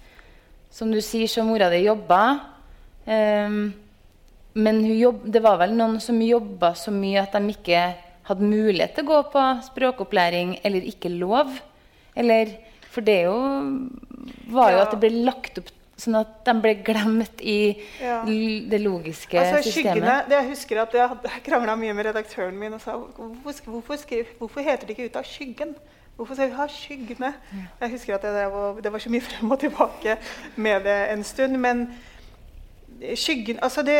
[0.70, 2.22] Som du sier, så mora di jobba.
[3.04, 3.72] Um,
[4.54, 7.82] men jobb, det var vel noen som jobba så mye at de ikke
[8.30, 11.50] hadde mulighet til å gå på språkopplæring, eller ikke lov.
[12.18, 12.54] Eller,
[12.90, 13.36] for det jo,
[14.54, 18.22] var jo at det ble lagt opp Sånn at de ble glemt i ja.
[18.24, 19.98] det logiske altså, systemet.
[19.98, 24.30] Skyggene, det jeg husker at jeg krangla mye med redaktøren min og sa hvorfor, hvorfor,
[24.38, 25.74] hvorfor heter det ikke 'Ut av skyggen'?
[26.20, 27.28] Hvorfor skal vi ha skyggene?
[27.80, 30.18] Jeg husker at det var, det var, så mye frem og tilbake
[30.60, 31.56] med det en stund.
[31.56, 31.86] Men
[33.16, 33.96] skyggen Altså, det,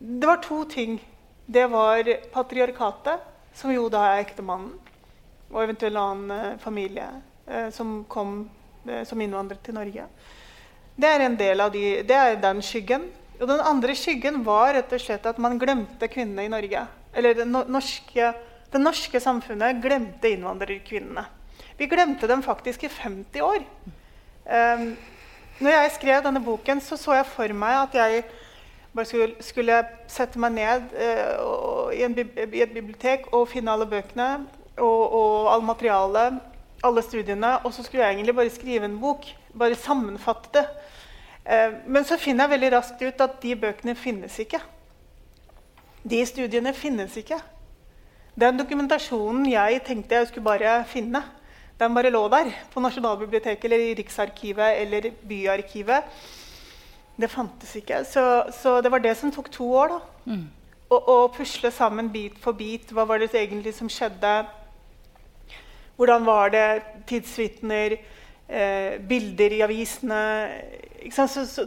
[0.00, 0.96] det var to ting.
[1.46, 3.20] Det var patriarkatet,
[3.52, 4.72] som jo da er ektemannen,
[5.52, 7.10] og eventuelt annen eh, familie
[7.46, 8.48] eh, som kom
[8.88, 10.08] eh, som innvandret til Norge.
[10.96, 13.04] Det er en del av de, det er den skyggen.
[13.42, 16.88] Og den andre skyggen var rett og slett at man glemte kvinnene i Norge.
[17.12, 18.32] Eller det norske,
[18.74, 21.24] det norske samfunnet glemte innvandrerkvinnene.
[21.78, 23.62] Vi glemte dem faktisk i 50 år.
[24.44, 24.96] Um,
[25.58, 28.24] når jeg skrev denne boken, så så jeg for meg at jeg
[28.94, 29.78] bare skulle, skulle
[30.10, 34.28] sette meg ned uh, i, en, i, et bibliotek og finne alle bøkene
[34.76, 36.38] og, og all materialet,
[36.84, 39.26] alle studiene, og så skulle jeg egentlig bare skrive en bok.
[39.58, 40.66] Bare sammenfatte det.
[41.46, 44.58] Uh, men så finner jeg veldig raskt ut at de bøkene finnes ikke.
[46.04, 47.38] De studiene finnes ikke.
[48.34, 51.22] Den dokumentasjonen jeg tenkte jeg skulle bare finne,
[51.78, 56.10] den bare lå der på Nasjonalbiblioteket eller i Riksarkivet eller Byarkivet.
[57.16, 58.02] Det fantes ikke.
[58.04, 59.94] Så, så det var det som tok to år.
[59.94, 60.00] da.
[60.32, 60.44] Mm.
[60.94, 62.90] Å pusle sammen bit for bit.
[62.94, 64.34] Hva var det egentlig som skjedde?
[65.96, 66.66] Hvordan var det?
[67.06, 67.96] Tidsvitner,
[68.48, 70.22] eh, bilder i avisene
[71.12, 71.66] så, så,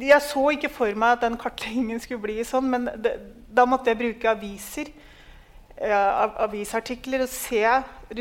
[0.00, 3.14] jeg så ikke for meg at den kartleggingen skulle bli sånn, men det,
[3.50, 4.90] da måtte jeg bruke aviser.
[5.80, 7.64] Uh, avisartikler og se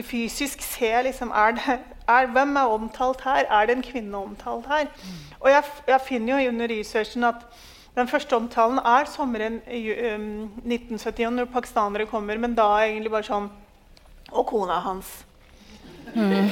[0.07, 3.43] fysisk se liksom, er det, er, Hvem er omtalt her?
[3.49, 4.85] Er det en kvinne omtalt her?
[4.85, 5.17] Mm.
[5.39, 7.43] Og jeg, jeg, finner jo under researchen at
[7.95, 9.59] den første omtalen er sommeren
[10.15, 12.37] um, 1971, når pakistanere kommer.
[12.37, 13.49] Men da er egentlig bare sånn
[14.31, 15.25] Og kona hans.
[16.13, 16.51] Mm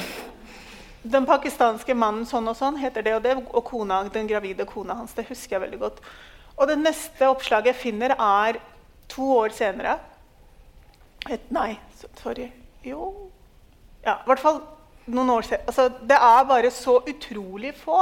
[1.12, 4.98] den pakistanske mannen sånn og sånn heter det og det, og kona, den gravide kona
[4.98, 5.14] hans.
[5.16, 6.00] Det husker jeg veldig godt.
[6.58, 8.58] Og det neste oppslaget jeg finner, er
[9.10, 9.98] to år senere.
[11.26, 11.72] Et, nei,
[12.22, 12.50] sorry.
[12.86, 13.30] Jo
[14.04, 14.60] Ja, i hvert fall
[15.08, 15.66] noen år siden.
[15.66, 17.98] Altså, det er bare så utrolig få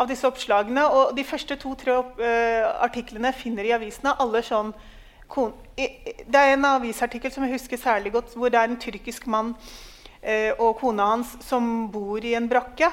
[0.00, 0.86] av disse oppslagene.
[0.88, 4.72] Og de første to-tre uh, artiklene finner i avisene, alle sånn
[5.76, 9.52] Det er en avisartikkel som jeg husker særlig godt, hvor det er en tyrkisk mann
[9.54, 12.90] uh, og kona hans som bor i en brakke.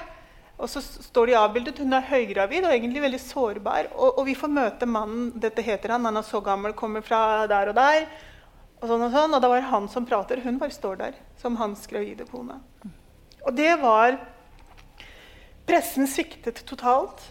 [0.57, 1.79] Og så står de avbildet.
[1.79, 3.91] Hun er høygravid og egentlig veldig sårbar.
[3.93, 5.29] Og, og, vi får møte mannen.
[5.37, 6.07] Dette heter han.
[6.09, 8.07] Han er så gammel, kommer fra der og der.
[8.77, 9.35] Og sånn og sånn.
[9.35, 10.41] Og det var han som prater.
[10.45, 12.59] Hun bare står der som hans gravide kone.
[13.47, 14.19] Og det var
[15.67, 17.25] Pressen sviktet totalt.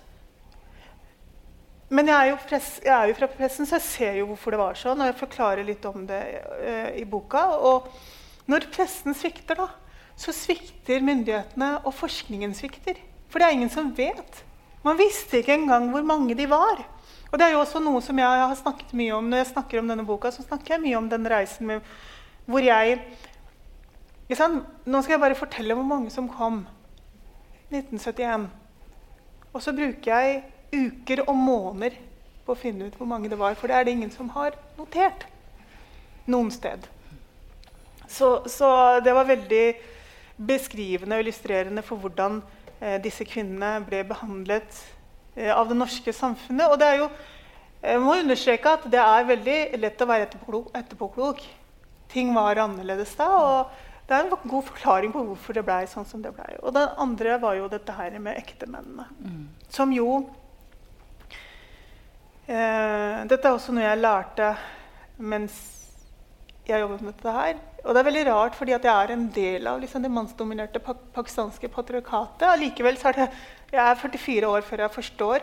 [1.89, 4.61] Men jeg er, press, jeg er, jo fra pressen, så jeg ser jo hvorfor det
[4.61, 5.01] var sånn.
[5.01, 6.21] Og jeg forklarer litt om det
[6.59, 7.47] eh, i boka.
[7.57, 7.87] Og
[8.51, 9.71] når pressen svikter, da,
[10.21, 13.01] så svikter myndighetene, og forskningen svikter.
[13.33, 14.43] For det er ingen som vet.
[14.85, 16.85] Man visste ikke engang hvor mange de var.
[17.37, 19.83] Og det er jo også noe som jeg har snakket mye om når jeg snakker
[19.83, 20.31] om denne boka.
[20.33, 21.91] så snakker jeg mye om den reisen med,
[22.49, 22.97] hvor jeg
[24.33, 26.63] Nå skal jeg bare fortelle hvor mange som kom.
[27.69, 28.49] 1971.
[29.53, 30.41] Og så bruker jeg
[30.73, 32.01] uker og måneder
[32.47, 33.53] på å finne ut hvor mange det var.
[33.53, 35.29] For det er det ingen som har notert
[36.25, 36.89] noen sted.
[38.09, 39.65] Så, så det var veldig
[40.41, 42.41] beskrivende og illustrerende for hvordan
[42.81, 44.96] eh, disse kvinnene ble behandlet eh,
[45.37, 46.71] av det norske samfunnet.
[46.71, 47.09] Og det er jo
[47.87, 50.71] Jeg må understreke at det er veldig lett å være etterpåklok.
[50.75, 51.43] etterpåklok.
[52.09, 53.29] Ting var annerledes da.
[53.29, 56.53] og det er en god forklaring på hvorfor det blei sånn som det blei.
[56.63, 59.07] Og den andre var jo dette her med ektemennene.
[59.19, 59.49] Mm.
[59.69, 60.11] Som jo
[62.47, 64.53] eh, Dette er også noe jeg lærte
[65.19, 65.57] mens
[66.67, 67.59] jeg jobbet med dette her.
[67.83, 70.83] Og det er veldig rart, fordi at jeg er en del av liksom, det mannsdominerte
[70.83, 72.47] pak pakistanske patriarkatet.
[72.51, 73.29] Allikevel så er det
[73.73, 75.43] Jeg er 44 år før jeg forstår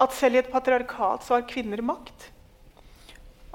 [0.00, 2.30] at selv i et patriarkat så har kvinner makt.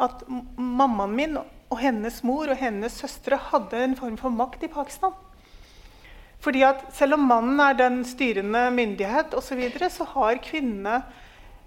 [0.02, 0.24] At
[0.58, 5.14] mammaen min og hennes mor og hennes søstre hadde en form for makt i Pakistan.
[6.42, 11.04] Fordi at Selv om mannen er den styrende myndighet, og så, videre, så har kvinnene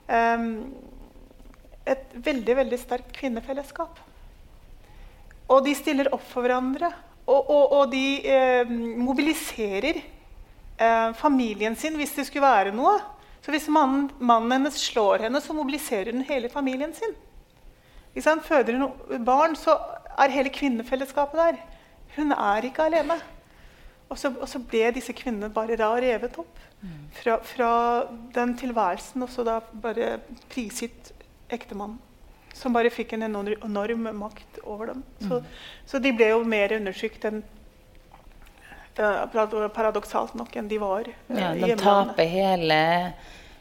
[0.09, 0.49] eh,
[1.87, 4.01] et veldig veldig sterkt kvinnefellesskap.
[5.49, 6.91] Og de stiller opp for hverandre.
[7.25, 8.69] Og, og, og de eh,
[9.01, 10.03] mobiliserer
[10.79, 12.97] eh, familien sin hvis det skulle være noe.
[13.45, 17.13] Så hvis mannen, mannen hennes slår henne, så mobiliserer hun hele familien sin.
[18.15, 19.77] Hvis han føder hun barn, så
[20.19, 21.63] er hele kvinnefellesskapet der.
[22.17, 23.19] Hun er ikke alene.
[24.09, 26.61] Og så, og så ble disse kvinnene bare da revet opp
[27.17, 27.71] fra, fra
[28.35, 30.19] den tilværelsen, og så da bare
[30.53, 31.13] prisgitt
[31.53, 31.99] ektemannen.
[32.55, 35.03] Som bare fikk en enorm, makt over dem.
[35.19, 35.47] Så, mm.
[35.91, 37.43] så, de ble jo mer undertrykt enn
[38.95, 42.81] paradoksalt nok enn de var uh, ja, De taper hele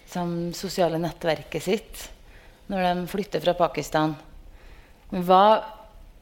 [0.10, 2.10] som, sosiale nettverket sitt
[2.72, 4.14] når de flytter fra Pakistan.
[5.12, 5.46] Hva,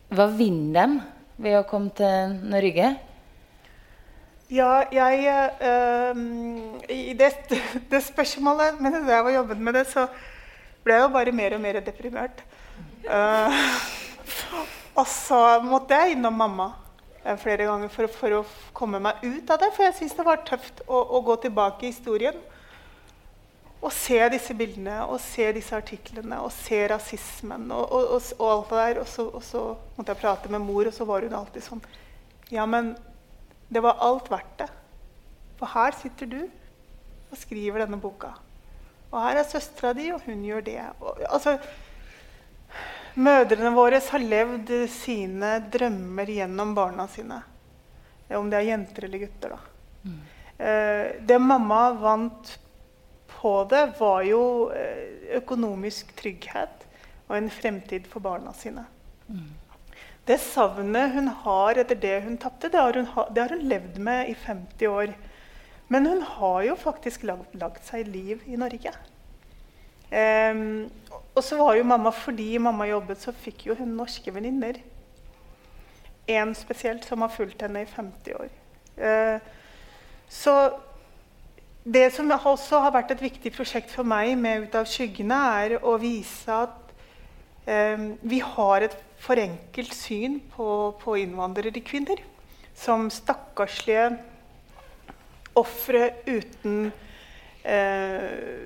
[0.10, 1.02] hva vinner de
[1.42, 2.92] ved å komme til Norge?
[4.52, 5.30] Ja, jeg
[5.64, 6.18] øh,
[6.92, 7.30] I det,
[7.92, 10.10] det, spørsmålet Mens jeg var jobbet med det, så
[10.84, 12.42] ble jeg jo bare mer og mer deprimert.
[13.06, 13.54] Uh,
[14.98, 16.72] og så måtte jeg innom mamma
[17.42, 19.72] flere ganger for, for, å komme meg ut av det.
[19.76, 22.40] For jeg syns det var tøft å, å gå tilbake i historien
[23.82, 28.52] å se disse bildene og se disse artiklene og se rasismen og, og, og, og
[28.52, 29.00] alt det der.
[29.02, 29.64] Og så, og så,
[29.98, 31.84] måtte jeg prate med mor, og så var hun alltid sånn
[32.54, 32.94] Ja, men
[33.72, 34.70] det var alt verdt det.
[35.58, 38.36] For her sitter du og skriver denne boka.
[39.12, 40.78] Og her er søstera di, og hun gjør det.
[41.30, 41.58] altså,
[43.20, 47.42] Mødrene våre har levd sine drømmer gjennom barna sine.
[48.32, 49.60] Om det er jenter eller gutter, da.
[50.08, 50.20] Mm.
[50.58, 52.54] Eh, det mamma vant
[53.42, 54.44] på det, var jo
[54.76, 56.86] eh, økonomisk trygghet
[57.28, 58.86] og en fremtid for barna sine.
[59.28, 59.50] Mm.
[60.26, 64.36] Det savnet hun har etter det hun tapte, det, det, har hun levd med i
[64.36, 65.14] 50 år.
[65.92, 68.94] Men hun har jo faktisk lagd, lagd seg liv i Norge.
[70.12, 70.90] Um,
[71.32, 74.82] og så var jo mamma, Fordi mamma jobbet, så fikk jo hun norske venninner.
[76.28, 78.50] En spesielt som har fulgt henne i 50 år.
[79.00, 79.40] Uh,
[80.30, 80.56] så
[81.84, 85.80] det som også har vært et viktig prosjekt for meg med Ut av skyggene, er
[85.82, 86.92] å vise at
[87.66, 90.68] um, vi har et forenkelt syn på,
[91.02, 92.22] på innvandrerkvinner
[92.78, 94.12] som stakkarslige
[95.58, 96.92] ofre uten
[97.64, 98.62] eh,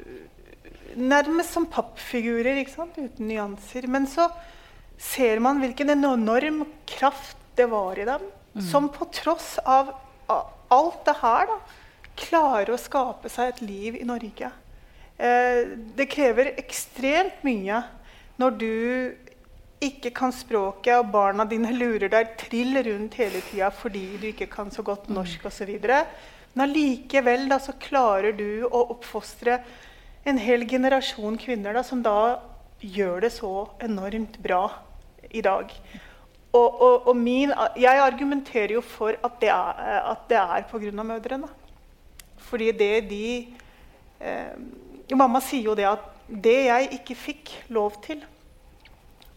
[0.95, 3.87] Nærmest som pappfigurer, uten nyanser.
[3.87, 4.29] Men så
[4.97, 8.23] ser man hvilken enorm kraft det var i dem,
[8.55, 8.61] mm.
[8.71, 9.93] som på tross av
[10.27, 11.59] alt det her da,
[12.15, 14.51] klarer å skape seg et liv i Norge.
[15.17, 15.61] Eh,
[15.95, 17.81] det krever ekstremt mye
[18.39, 18.73] når du
[19.85, 24.49] ikke kan språket, og barna dine lurer deg trill rundt hele tida fordi du ikke
[24.51, 25.73] kan så godt norsk osv.
[26.55, 29.59] Men allikevel så klarer du å oppfostre
[30.25, 32.41] en hel generasjon kvinner da, som da
[32.81, 34.63] gjør det så enormt bra
[35.29, 35.71] i dag.
[36.55, 41.03] Og, og, og min, jeg argumenterer jo for at det er, at det er pga.
[41.03, 41.49] mødrene.
[42.37, 43.25] Fordi det de
[44.19, 44.53] eh,
[45.15, 48.23] Mamma sier jo det at det jeg ikke fikk lov til,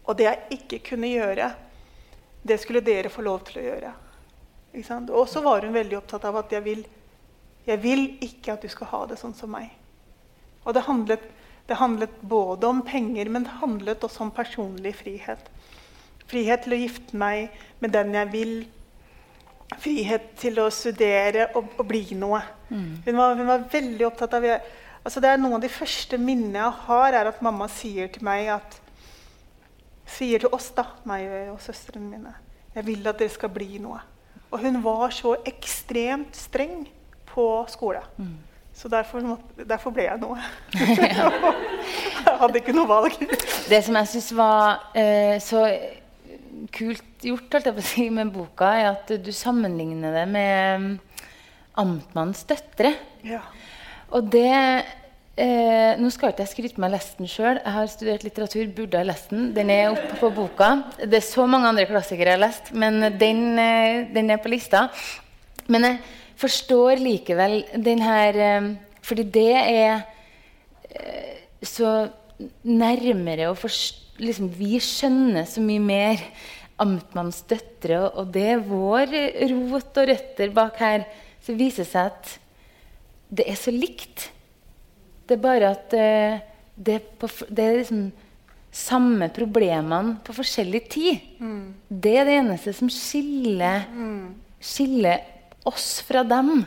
[0.05, 1.51] og det jeg ikke kunne gjøre,
[2.41, 3.91] det skulle dere få lov til å gjøre.
[5.13, 6.81] Og så var hun veldig opptatt av at jeg vil,
[7.67, 9.78] jeg vil ikke at du skal ha det sånn som meg.
[10.69, 11.23] Og det handlet,
[11.69, 15.47] det handlet både om penger, men det handlet også om personlig frihet.
[16.29, 18.53] Frihet til å gifte meg med den jeg vil,
[19.81, 22.41] frihet til å studere og, og bli noe.
[22.69, 22.91] Mm.
[23.05, 26.61] Hun, var, hun, var, veldig opptatt av altså det er Noen av de første minnene
[26.61, 28.79] jeg har, er at mamma sier til meg at
[30.09, 32.31] Sier til oss, da, meg og søstrene mine,
[32.73, 33.99] 'Jeg vil at dere skal bli noe'.
[34.49, 36.87] Og hun var så ekstremt streng
[37.29, 38.01] på skole.
[38.17, 38.39] Mm.
[38.79, 39.19] Så derfor,
[39.67, 40.39] derfor, ble jeg noe.
[40.79, 43.15] jeg hadde ikke noe valg.
[43.67, 45.65] Det som jeg syns var eh, så
[46.71, 50.93] kult gjort si, med boka, er at du sammenligner det med mm,
[51.83, 52.93] Amtmannens døtre.
[53.27, 53.41] Ja.
[54.15, 57.59] Og det eh, Nå skal ikke jeg skryte meg lest den sjøl.
[57.59, 59.49] Jeg har studert litteratur, burde ha lest den.
[59.55, 60.71] Den er oppe på boka.
[61.03, 64.55] Det er så mange andre klassikere jeg har lest, men den, eh, den er på
[64.55, 64.87] lista.
[65.67, 65.99] Men jeg
[66.39, 68.69] forstår likevel den her eh,
[69.05, 70.03] Fordi det er
[70.89, 72.09] eh, så
[72.63, 76.23] nærmere å forstå liksom, Vi skjønner så mye mer
[76.79, 79.11] Amtmannens døtre, og, det er vår
[79.51, 81.01] rot og røtter bak her.
[81.43, 82.29] Så det viser seg at
[83.35, 84.29] det er så likt.
[85.27, 86.37] Det er bare at eh,
[86.79, 88.05] det, er på, det, er liksom
[88.71, 91.27] samme problemene på forskjellig tid.
[91.43, 91.59] Mm.
[91.91, 94.23] Det er det eneste som skiller, mm.
[94.71, 95.27] skiller
[95.67, 96.63] oss fra dem.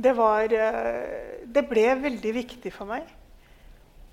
[0.00, 3.08] Det var eh, Det ble veldig viktig for meg.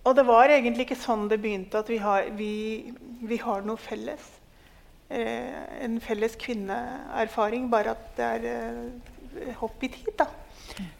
[0.07, 2.93] Og det var egentlig ikke sånn det begynte, at vi har, vi,
[3.27, 4.23] vi har noe felles.
[5.09, 10.11] Eh, en felles kvinneerfaring, bare at det er eh, hopp i tid.
[10.19, 10.27] da.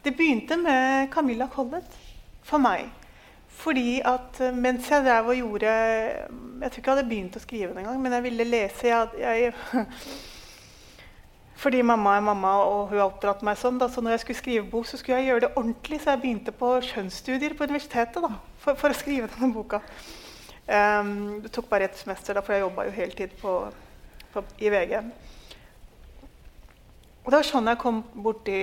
[0.03, 1.95] Det begynte med Camilla Collett
[2.43, 2.88] for meg.
[3.57, 7.43] Fordi at eh, mens jeg drev og gjorde Jeg tror ikke jeg hadde begynt å
[7.43, 8.88] skrive den engang, men jeg ville lese.
[8.91, 9.53] Jeg, jeg,
[11.57, 13.79] fordi mamma er mamma, og hun har oppdratt meg sånn.
[13.81, 15.97] Da, så når jeg skulle skrive bok, så skulle jeg gjøre det ordentlig.
[16.03, 18.21] Så jeg begynte på kjønnsstudier på universitetet.
[18.21, 18.35] da
[18.67, 19.81] for, for, å skrive denne boka.
[20.67, 23.55] Um, det tok bare ett semester, da, for jeg jobba jo heltid på,
[24.59, 24.99] i VG.
[27.23, 28.59] Og Det var sånn jeg kom borti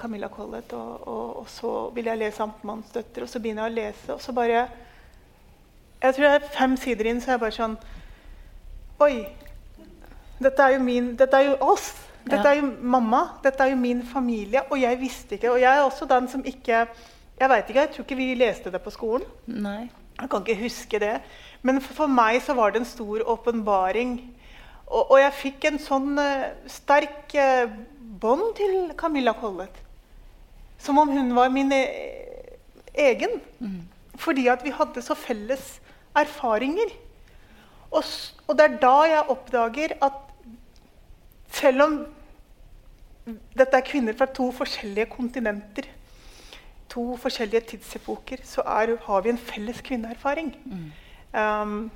[0.00, 3.72] Camilla Collett, og, og, og, så ville jeg lese 'Amtmannens døtre', og så begynner jeg
[3.72, 4.66] å lese, og så bare
[6.02, 7.76] Jeg tror jeg er fem sider inn, så er jeg bare sånn
[9.00, 9.26] Oi!
[10.36, 11.94] Dette er jo, min, dette er jo oss.
[12.26, 13.22] Dette er jo mamma.
[13.44, 14.64] Dette er jo min familie.
[14.70, 15.52] Og jeg visste ikke.
[15.52, 16.86] Og jeg er også den som ikke
[17.36, 19.26] jeg vet ikke, jeg tror ikke vi leste det på skolen.
[19.46, 19.90] Nei.
[20.16, 21.18] Jeg kan ikke huske det.
[21.62, 24.14] Men for, for meg så var det en stor åpenbaring.
[24.86, 27.74] Og, og, jeg fikk en sånn uh, sterk uh,
[28.22, 29.82] bånd til Camilla Collett.
[30.80, 31.82] Som om hun var min e
[32.96, 33.36] egen.
[33.60, 33.82] Mm.
[34.16, 35.74] Fordi at vi hadde så felles
[36.16, 36.94] erfaringer.
[37.90, 38.00] Og,
[38.46, 40.22] og, det er da jeg oppdager at
[41.52, 41.98] selv om
[43.26, 45.88] dette er kvinner fra to forskjellige kontinenter
[46.96, 50.52] to forskjellige tidsepoker så er, har vi en felles kvinneerfaring.
[50.64, 50.86] Mm.
[51.40, 51.90] Um,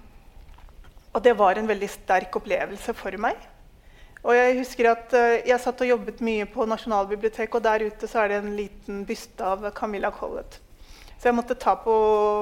[1.12, 3.38] og det var en veldig sterk opplevelse for meg.
[4.20, 8.10] Og jeg husker at uh, jeg satt og jobbet mye på Nasjonalbiblioteket, og der ute
[8.10, 10.60] så er det en liten byste av Camilla Collett.
[11.20, 11.94] Så jeg måtte ta på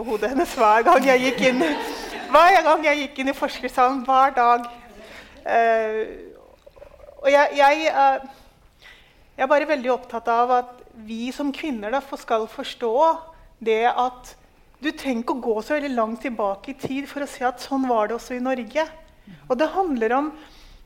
[0.06, 1.62] hodet hennes hver gang jeg gikk inn,
[2.32, 4.02] hver gang jeg gikk inn i forskersalen.
[4.06, 4.66] Hver dag.
[5.46, 6.02] Uh,
[7.18, 8.28] og jeg, jeg, uh,
[9.38, 12.94] jeg er bare veldig opptatt av at vi som kvinner da, skal forstå
[13.62, 14.32] det at
[14.82, 17.62] du trenger ikke å gå så veldig langt tilbake i tid for å se at
[17.62, 18.82] sånn var det også i Norge.
[19.46, 20.32] Og det handler om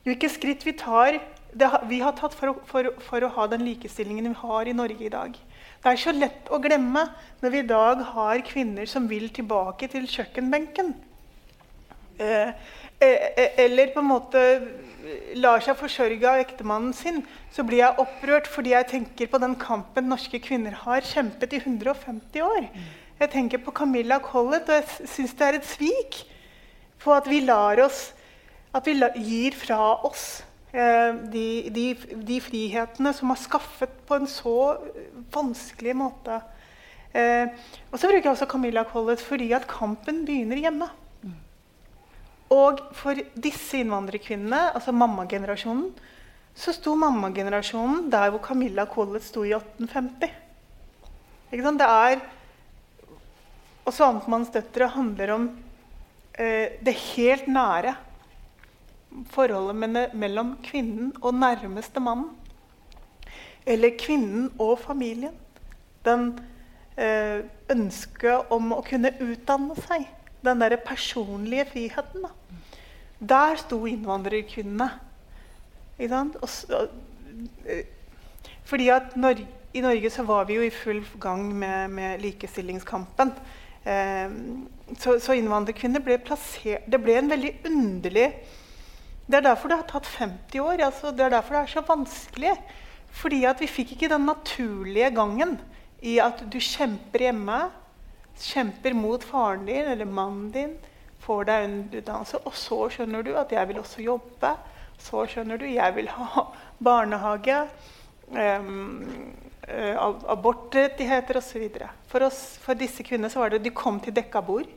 [0.05, 1.17] hvilke skritt vi tar
[1.53, 5.05] det, vi har tatt for, for, for, å ha den likestillingen vi har i Norge
[5.05, 5.33] i dag.
[5.81, 7.07] Det er så lett å glemme
[7.41, 10.93] når vi i dag har kvinner som vil tilbake til kjøkkenbenken.
[12.19, 12.49] Eh,
[12.99, 14.41] eh, eh eller på en måte
[15.35, 19.55] lar seg forsørge av ektemannen sin, så blir jeg opprørt fordi jeg tenker på den
[19.59, 22.69] kampen norske kvinner har kjempet i 150 år.
[23.19, 26.23] Jeg tenker på Camilla Collett, og jeg syns det er et svik
[27.03, 28.13] på at vi lar oss
[28.73, 30.41] At vi gir fra oss
[30.73, 31.83] de, de,
[32.25, 34.79] de, frihetene som har skaffet på en så
[35.29, 36.39] vanskelig måte.
[37.13, 40.89] Og så bruker jeg også Camilla Collett fordi at kampen begynner hjemme.
[42.53, 45.89] Og for disse innvandrerkvinnene, altså mammagenerasjonen,
[46.53, 50.29] så sto mammagenerasjonen der hvor Camilla Collett sto i 1850.
[51.53, 51.81] Ikke sant?
[51.81, 52.23] Det er
[53.83, 55.47] Også Amtmannsdøtre handler om
[56.39, 57.97] eh, det helt nære
[59.33, 62.29] forholdet mellom kvinnen og nærmeste mannen.
[63.67, 65.35] Eller kvinnen og familien.
[66.05, 66.29] Den
[66.95, 67.43] eh,
[67.75, 70.07] ønsket om å kunne utdanne seg.
[70.43, 72.25] Den derre personlige friheten.
[72.25, 72.29] Da.
[73.19, 74.89] Der sto innvandrerkvinnene.
[75.99, 77.85] Eh,
[78.63, 83.31] fordi at Norge, I Norge så var vi jo i full gang med, med likestillingskampen.
[83.85, 84.29] Eh,
[84.99, 88.29] så, så innvandrerkvinner ble plassert Det ble en veldig underlig
[89.27, 90.83] Det er derfor det har tatt 50 år.
[90.87, 92.55] Altså, det er derfor det er så vanskelig.
[93.13, 95.57] Fordi at vi fikk ikke den naturlige gangen
[96.03, 97.59] i at du kjemper hjemme,
[98.39, 100.75] kjemper mot faren din eller mannen din
[101.23, 104.53] får deg en utdannelse, og så skjønner du at jeg vil også jobbe.
[104.99, 106.45] Så skjønner du jeg vil ha
[106.87, 107.63] barnehage,
[108.35, 109.33] um,
[110.33, 111.69] abortrettigheter osv.
[112.11, 112.27] For,
[112.65, 114.67] for disse kvinnene så var det de kom til dekka bord,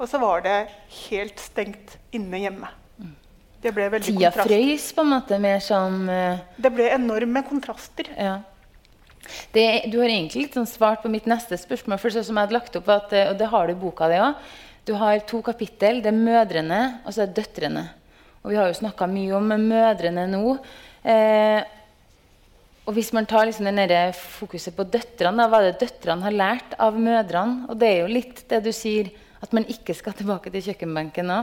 [0.00, 0.58] og så var det
[1.06, 2.70] helt stengt inne hjemme.
[3.60, 6.40] Det ble Tida frøys på en måte mer som uh...
[6.56, 8.08] Det ble enorme kontraster.
[8.16, 8.38] Ja.
[9.54, 11.98] Det, du har egentlig litt sånn svart på mitt neste spørsmål.
[11.98, 14.20] for sånn som jeg hadde lagt opp, at, og det har du i boka di
[14.20, 14.52] òg.
[14.88, 16.00] Du har to kapittel.
[16.02, 17.88] Det er mødrene og så er det døtrene.
[18.42, 20.56] Og vi har jo snakka mye om mødrene nå.
[21.04, 21.60] Eh,
[22.88, 26.76] og hvis man tar liksom den fokuset på døtrene, hva er det døtrene har lært
[26.80, 27.68] av mødrene?
[27.70, 31.28] Og det er jo litt det du sier, at man ikke skal tilbake til kjøkkenbenken
[31.30, 31.42] nå.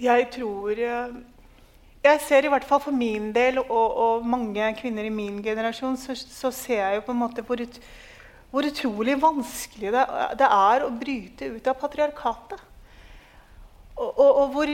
[0.00, 1.18] Jeg tror eh,
[2.04, 5.96] Jeg ser i hvert fall for min del, og, og mange kvinner i min generasjon,
[5.96, 7.78] så, så, ser jeg jo på en måte hvor, ut,
[8.52, 10.04] hvor utrolig vanskelig det,
[10.40, 12.60] det, er å bryte ut av patriarkatet.
[13.94, 14.72] Og, og, og hvor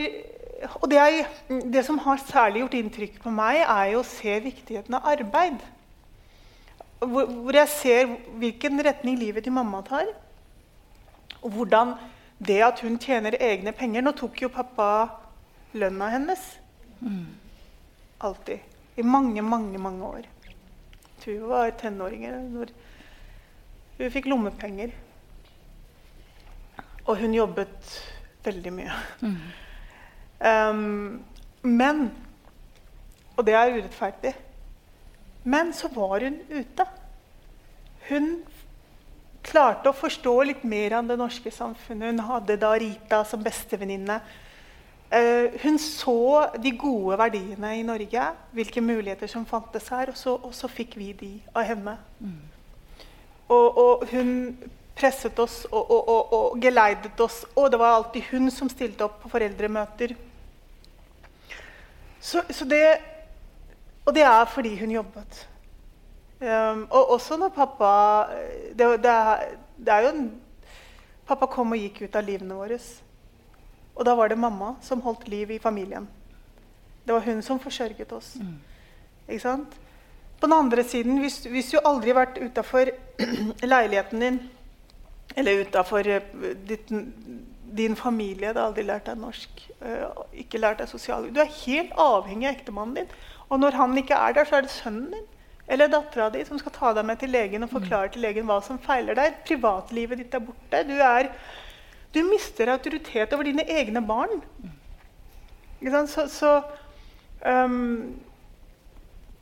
[0.61, 1.28] og det, er,
[1.72, 5.62] det, som har særlig gjort inntrykk på meg, er jo å se viktigheten av arbeid.
[7.01, 8.11] Hvor, hvor, jeg ser
[8.43, 10.11] hvilken retning livet til mamma tar.
[11.41, 11.95] Og hvordan
[12.45, 14.91] det at hun tjener egne penger Nå tok jo pappa
[15.72, 16.43] lønna hennes.
[17.01, 17.26] Mm.
[18.20, 18.59] Alltid.
[18.96, 20.28] I mange, mange, mange år.
[21.24, 22.72] Hun var tenåringer når
[23.98, 24.92] hun fikk lommepenger.
[27.07, 27.96] Og hun jobbet
[28.44, 29.01] veldig mye.
[29.20, 29.36] Mm.
[30.40, 31.24] Um,
[31.62, 32.11] men
[33.36, 34.34] Og det er urettferdig.
[35.44, 36.84] Men så var hun ute.
[38.11, 38.26] Hun
[39.42, 42.12] klarte å forstå litt mer av det norske samfunnet.
[42.12, 44.18] Hun hadde da Rita som bestevenninne.
[45.11, 50.12] Uh, hun så de gode verdiene i Norge, hvilke muligheter som fantes her.
[50.12, 51.96] Og så, og så fikk vi de av henne.
[52.20, 52.38] Mm.
[53.50, 54.30] Og, og, hun
[54.94, 57.42] presset oss og, og, og, geleidet oss.
[57.56, 60.14] Og det var alltid hun som stilte opp på foreldremøter.
[62.20, 62.84] Så, så det,
[64.04, 65.46] og det er fordi hun jobbet.
[66.40, 67.88] Um, og også når pappa
[68.72, 69.42] det, det, er,
[69.76, 70.30] det, er, jo en,
[71.28, 72.78] Pappa kom og gikk ut av livene våre.
[74.01, 76.09] Og da var det mamma som holdt liv i familien.
[77.05, 78.34] Det var hun som forsørget oss.
[78.40, 78.57] Mm.
[79.28, 79.74] Ikke sant?
[80.40, 82.90] På den andre siden, hvis, hvis du aldri har vært utafor
[83.74, 84.38] leiligheten din,
[85.36, 86.22] eller utafor eh,
[87.76, 91.92] din familie hadde aldri lært deg norsk, uh, ikke lært deg sosial Du er helt
[92.01, 93.12] avhengig av ektemannen din.
[93.48, 95.28] Og når han ikke er der, så er det sønnen din
[95.70, 98.57] eller dattera di som skal ta deg med til legen og forklare til legen hva
[98.66, 99.36] som feiler deg.
[99.46, 100.80] Privatlivet ditt er borte.
[100.88, 101.28] Du, er,
[102.14, 104.42] du mister autoritet over dine egne barn.
[106.06, 106.62] Så, så
[107.46, 108.16] um,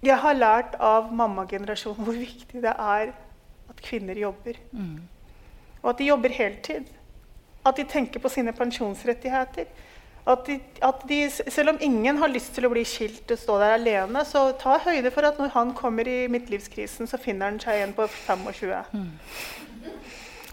[0.02, 3.10] Jeg har lært av mammagenerasjonen hvor viktig det er
[3.68, 4.60] at kvinner jobber.
[4.72, 5.00] Mm.
[5.82, 6.86] Og at de jobber heltid.
[7.66, 9.66] At de tenker på sine pensjonsrettigheter.
[10.28, 13.54] At de, at de, selv om ingen har lyst til å bli skilt og stå
[13.62, 17.60] der alene, så ta høyde for at når han kommer i midtlivskrisen, så finner han
[17.62, 18.74] seg en på 25.
[18.92, 19.06] Mm.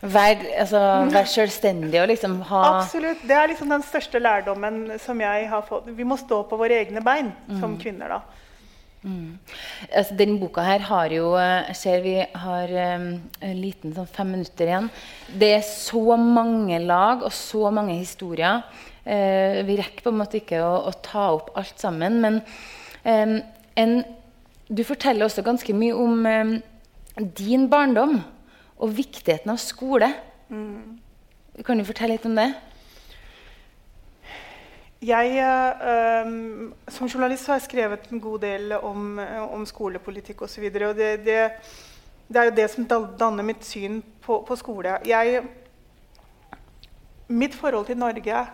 [0.05, 0.79] Vær, altså,
[1.11, 3.23] vær selvstendig og liksom ha Absolutt.
[3.25, 5.87] Det er liksom den største lærdommen som jeg har fått.
[5.97, 7.59] Vi må stå på våre egne bein mm.
[7.61, 8.41] som kvinner, da.
[9.05, 9.37] Mm.
[9.91, 14.09] Altså, denne boka her har jo Jeg eh, ser vi har um, en liten sånn
[14.09, 14.89] fem minutter igjen.
[15.29, 18.63] Det er så mange lag og så mange historier.
[19.05, 22.17] Uh, vi rekker på en måte ikke å, å ta opp alt sammen.
[22.23, 22.41] Men
[23.05, 23.37] um,
[23.77, 23.99] en,
[24.69, 26.55] du forteller også ganske mye om um,
[27.37, 28.17] din barndom
[28.77, 30.09] og viktigheten av skole.
[30.49, 30.99] Mm.
[31.65, 32.49] Kan du fortelle litt om det?
[35.05, 39.19] Jeg, øh, som journalist har jeg skrevet en god del om,
[39.51, 40.63] om skolepolitikk osv.
[40.73, 41.39] Det, det,
[42.27, 44.97] det, er jo det som danner mitt syn på, på skole.
[45.05, 45.43] Jeg,
[47.27, 48.45] mitt forhold til Norge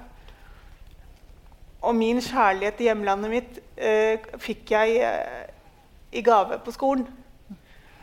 [1.82, 5.48] og min kjærlighet til hjemlandet mitt øh, fikk jeg øh,
[6.12, 7.08] i gave på skolen.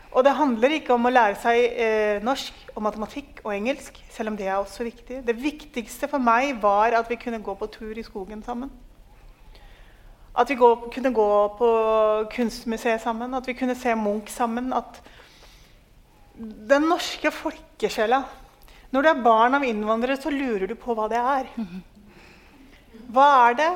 [0.09, 4.31] Og det handler ikke om å lære seg eh, norsk og matematikk og engelsk, selv
[4.31, 5.21] om det er også viktig.
[5.25, 8.71] Det viktigste for meg var at vi kunne gå på tur i skogen sammen.
[10.33, 11.29] At vi gå, kunne gå
[11.59, 11.69] på
[12.33, 14.73] kunstmuseet sammen, at vi kunne se Munch sammen.
[14.73, 14.97] At
[16.39, 18.23] den norske folkesjela
[18.89, 21.49] Når du er barn av innvandrere, så lurer du på hva det er.
[23.13, 23.69] Hva er det?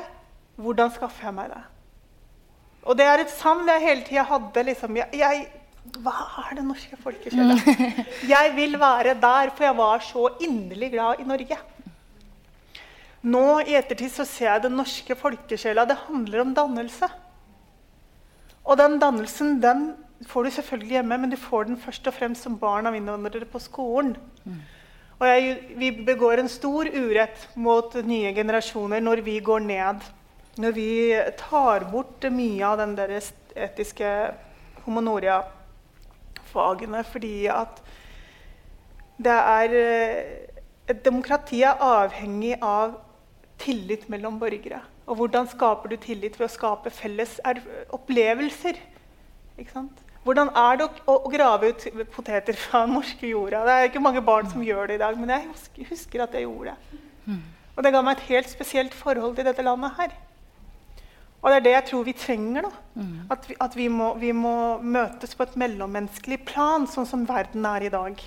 [0.58, 1.60] Hvordan skaffer jeg meg det?
[2.82, 4.64] Og det er et savn jeg hele tida hadde.
[4.66, 5.44] Liksom, jeg, jeg
[5.84, 6.14] hva
[6.48, 7.56] er det norske folkesjela?
[8.34, 11.58] Jeg vil være der, for jeg var så inderlig glad i Norge.
[13.24, 15.86] Nå i ettertid så ser jeg den norske folkesjela.
[15.88, 17.08] Det handler om dannelse.
[18.64, 19.86] Og den dannelsen den
[20.28, 23.48] får du selvfølgelig hjemme, men du får den først og fremst som barn av innvandrere
[23.48, 24.14] på skolen.
[25.20, 30.04] Og jeg, vi begår en stor urett mot nye generasjoner når vi går ned.
[30.60, 30.88] Når vi
[31.40, 34.14] tar bort mye av den der etiske
[34.84, 35.42] homonoria
[36.54, 37.82] fagene fordi at
[39.24, 40.24] det er eh,
[40.84, 42.98] Et demokrati er avhengig av
[43.56, 44.82] tillit mellom borgere.
[45.08, 47.38] Og hvordan skaper du tillit ved å skape felles
[47.88, 48.76] opplevelser?
[50.24, 53.62] Hvordan er det å, å grave ut poteter fra den norske jorda?
[53.64, 56.36] Det er ikke mange barn som gjør det i dag, men jeg husker, husker at
[56.36, 57.00] jeg gjorde det.
[57.74, 60.12] Og det ga meg et helt spesielt forhold til dette landet her.
[61.44, 62.64] Og det er det jeg tror vi trenger.
[62.64, 63.02] da.
[63.34, 67.66] At, vi, at vi, må, vi må møtes på et mellommenneskelig plan, sånn som verden
[67.68, 68.22] er i dag.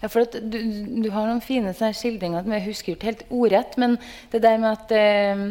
[0.00, 0.58] Ja, for at du,
[1.02, 3.78] du har noen fine skildringer jeg husker ikke helt ordrett.
[3.78, 3.94] Men
[4.34, 5.44] det der med at, eh,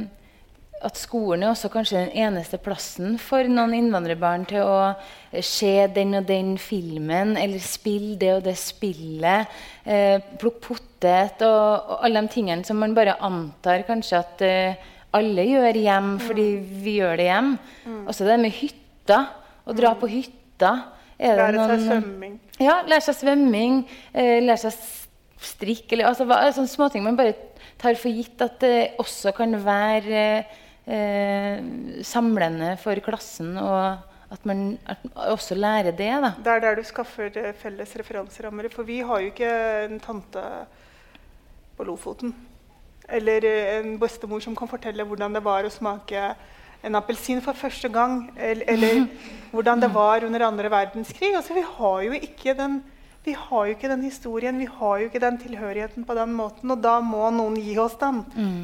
[0.83, 5.87] at skolen er også kanskje den eneste plassen for noen innvandrerbarn til å eh, se
[5.95, 11.99] den og den filmen, eller spille det og det spillet, eh, plukke potet og, og,
[12.03, 16.47] alle de tingene som man bare antar kanskje at eh, alle gjør hjem fordi
[16.83, 17.53] vi gjør det hjem.
[17.85, 18.01] Mm.
[18.05, 19.21] Og så det med hytta.
[19.61, 20.71] Å dra på hytta.
[21.21, 22.37] Lære seg svømming.
[22.57, 23.83] ja, lære seg svømming,
[24.17, 24.77] eh, lære seg
[25.41, 27.35] strikk eller altså, sånne småting man bare
[27.81, 30.23] tar for gitt at det også kan være
[30.85, 31.61] eh,
[32.05, 34.01] samlende for klassen, og
[34.31, 35.01] at man at
[35.33, 36.11] også lærer det.
[36.23, 36.33] da.
[36.39, 38.69] Det er der du skaffer eh, felles referanserammer.
[38.71, 39.51] For vi har jo ikke
[39.89, 40.45] en tante
[41.77, 42.33] på Lofoten.
[43.11, 46.31] Eller eh, en bestemor som kan fortelle hvordan det var å smake
[46.81, 48.25] en appelsin for første gang.
[48.37, 49.05] Eller, eller
[49.53, 51.35] hvordan det var under andre verdenskrig.
[51.35, 52.81] Altså, vi har jo ikke den
[53.21, 56.71] vi har jo ikke den historien, vi har jo ikke den tilhørigheten på den måten.
[56.73, 58.23] Og da må noen gi oss den.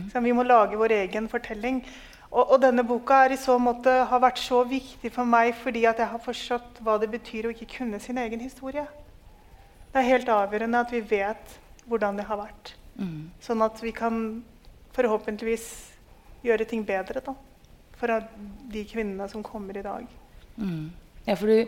[0.09, 1.83] Så vi må lage vår egen fortelling.
[2.31, 5.85] Og, og denne boka er i så måte har vært så viktig for meg fordi
[5.87, 8.87] at jeg har forstått hva det betyr å ikke kunne sin egen historie.
[9.93, 11.55] Det er helt avgjørende at vi vet
[11.87, 12.73] hvordan det har vært.
[13.43, 14.43] Sånn at vi kan
[14.95, 15.67] forhåpentligvis
[16.45, 17.33] gjøre ting bedre da,
[17.97, 18.13] for
[18.73, 20.07] de kvinnene som kommer i dag.
[20.57, 20.89] Mm.
[21.27, 21.59] Ja, for du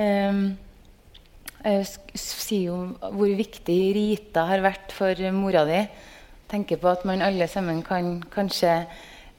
[0.00, 1.84] eh,
[2.18, 5.82] sier jo hvor viktig Rita har vært for mora di.
[6.50, 8.82] Tenker på at man alle sammen kan kanskje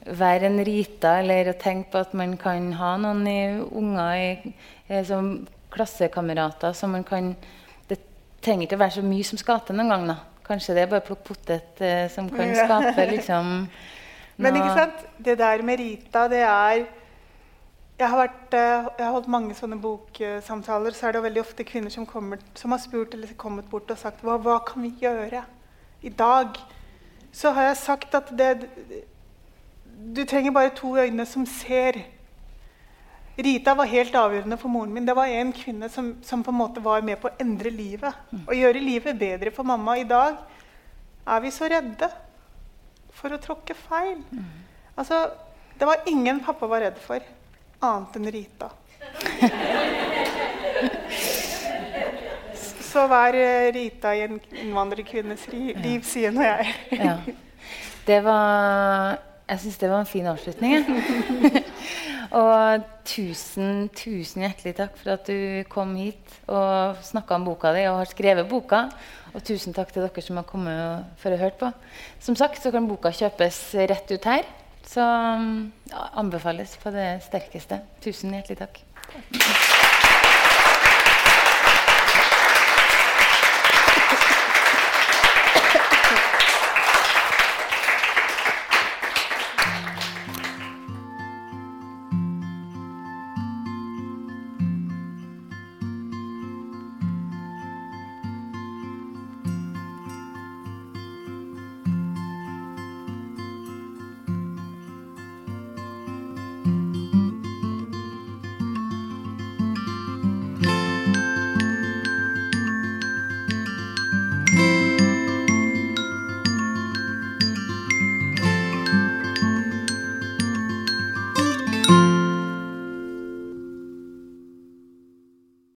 [0.06, 4.54] være en Rita, eller tenke på at man kan ha noen i, unger i,
[4.88, 7.34] eh, som klassekamerater som man kan
[7.88, 7.98] Det
[8.40, 10.06] trenger ikke å være så mye som skal til noen gang.
[10.08, 10.16] da.
[10.46, 13.52] Kanskje det er bare plukk potet eh, som kan skape liksom
[14.42, 15.04] Men ikke sant?
[15.24, 16.84] det der med Rita, det er
[17.96, 21.64] jeg har, vært, eh, jeg har holdt mange sånne boksamtaler, så er det veldig ofte
[21.64, 24.92] kvinner som, kommer, som har spurt eller kommet bort og sagt hva, hva kan vi
[25.00, 25.40] gjøre
[26.04, 26.58] i dag?
[27.32, 28.50] Så har jeg sagt at det,
[30.16, 32.02] du trenger bare to øyne som ser.
[33.36, 35.04] Rita var helt avgjørende for moren min.
[35.04, 38.14] Det var en kvinne som, som på en måte var med på å endre livet.
[38.46, 39.98] Og gjøre livet bedre for mamma.
[40.00, 40.38] I dag
[41.26, 42.08] er vi så redde
[43.16, 44.22] for å tråkke feil.
[44.96, 45.26] Altså,
[45.76, 47.20] det var ingen pappa var redd for,
[47.84, 48.70] annet enn Rita.
[52.86, 56.70] Så vær eh, Rita i en innvandrerkvinnes liv, sier nå jeg.
[56.96, 57.18] Ja.
[58.06, 60.72] Det var Jeg syns det var en fin avslutning.
[60.72, 61.64] jeg.
[62.34, 67.86] og tusen, tusen hjertelig takk for at du kom hit og snakka om boka di
[67.90, 68.86] og har skrevet boka.
[69.36, 71.70] Og tusen takk til dere som har kommet for å hørt på.
[72.24, 73.60] Som sagt så kan boka kjøpes
[73.90, 74.46] rett ut her.
[74.86, 77.82] Så ja, anbefales på det sterkeste.
[78.04, 79.84] Tusen hjertelig takk.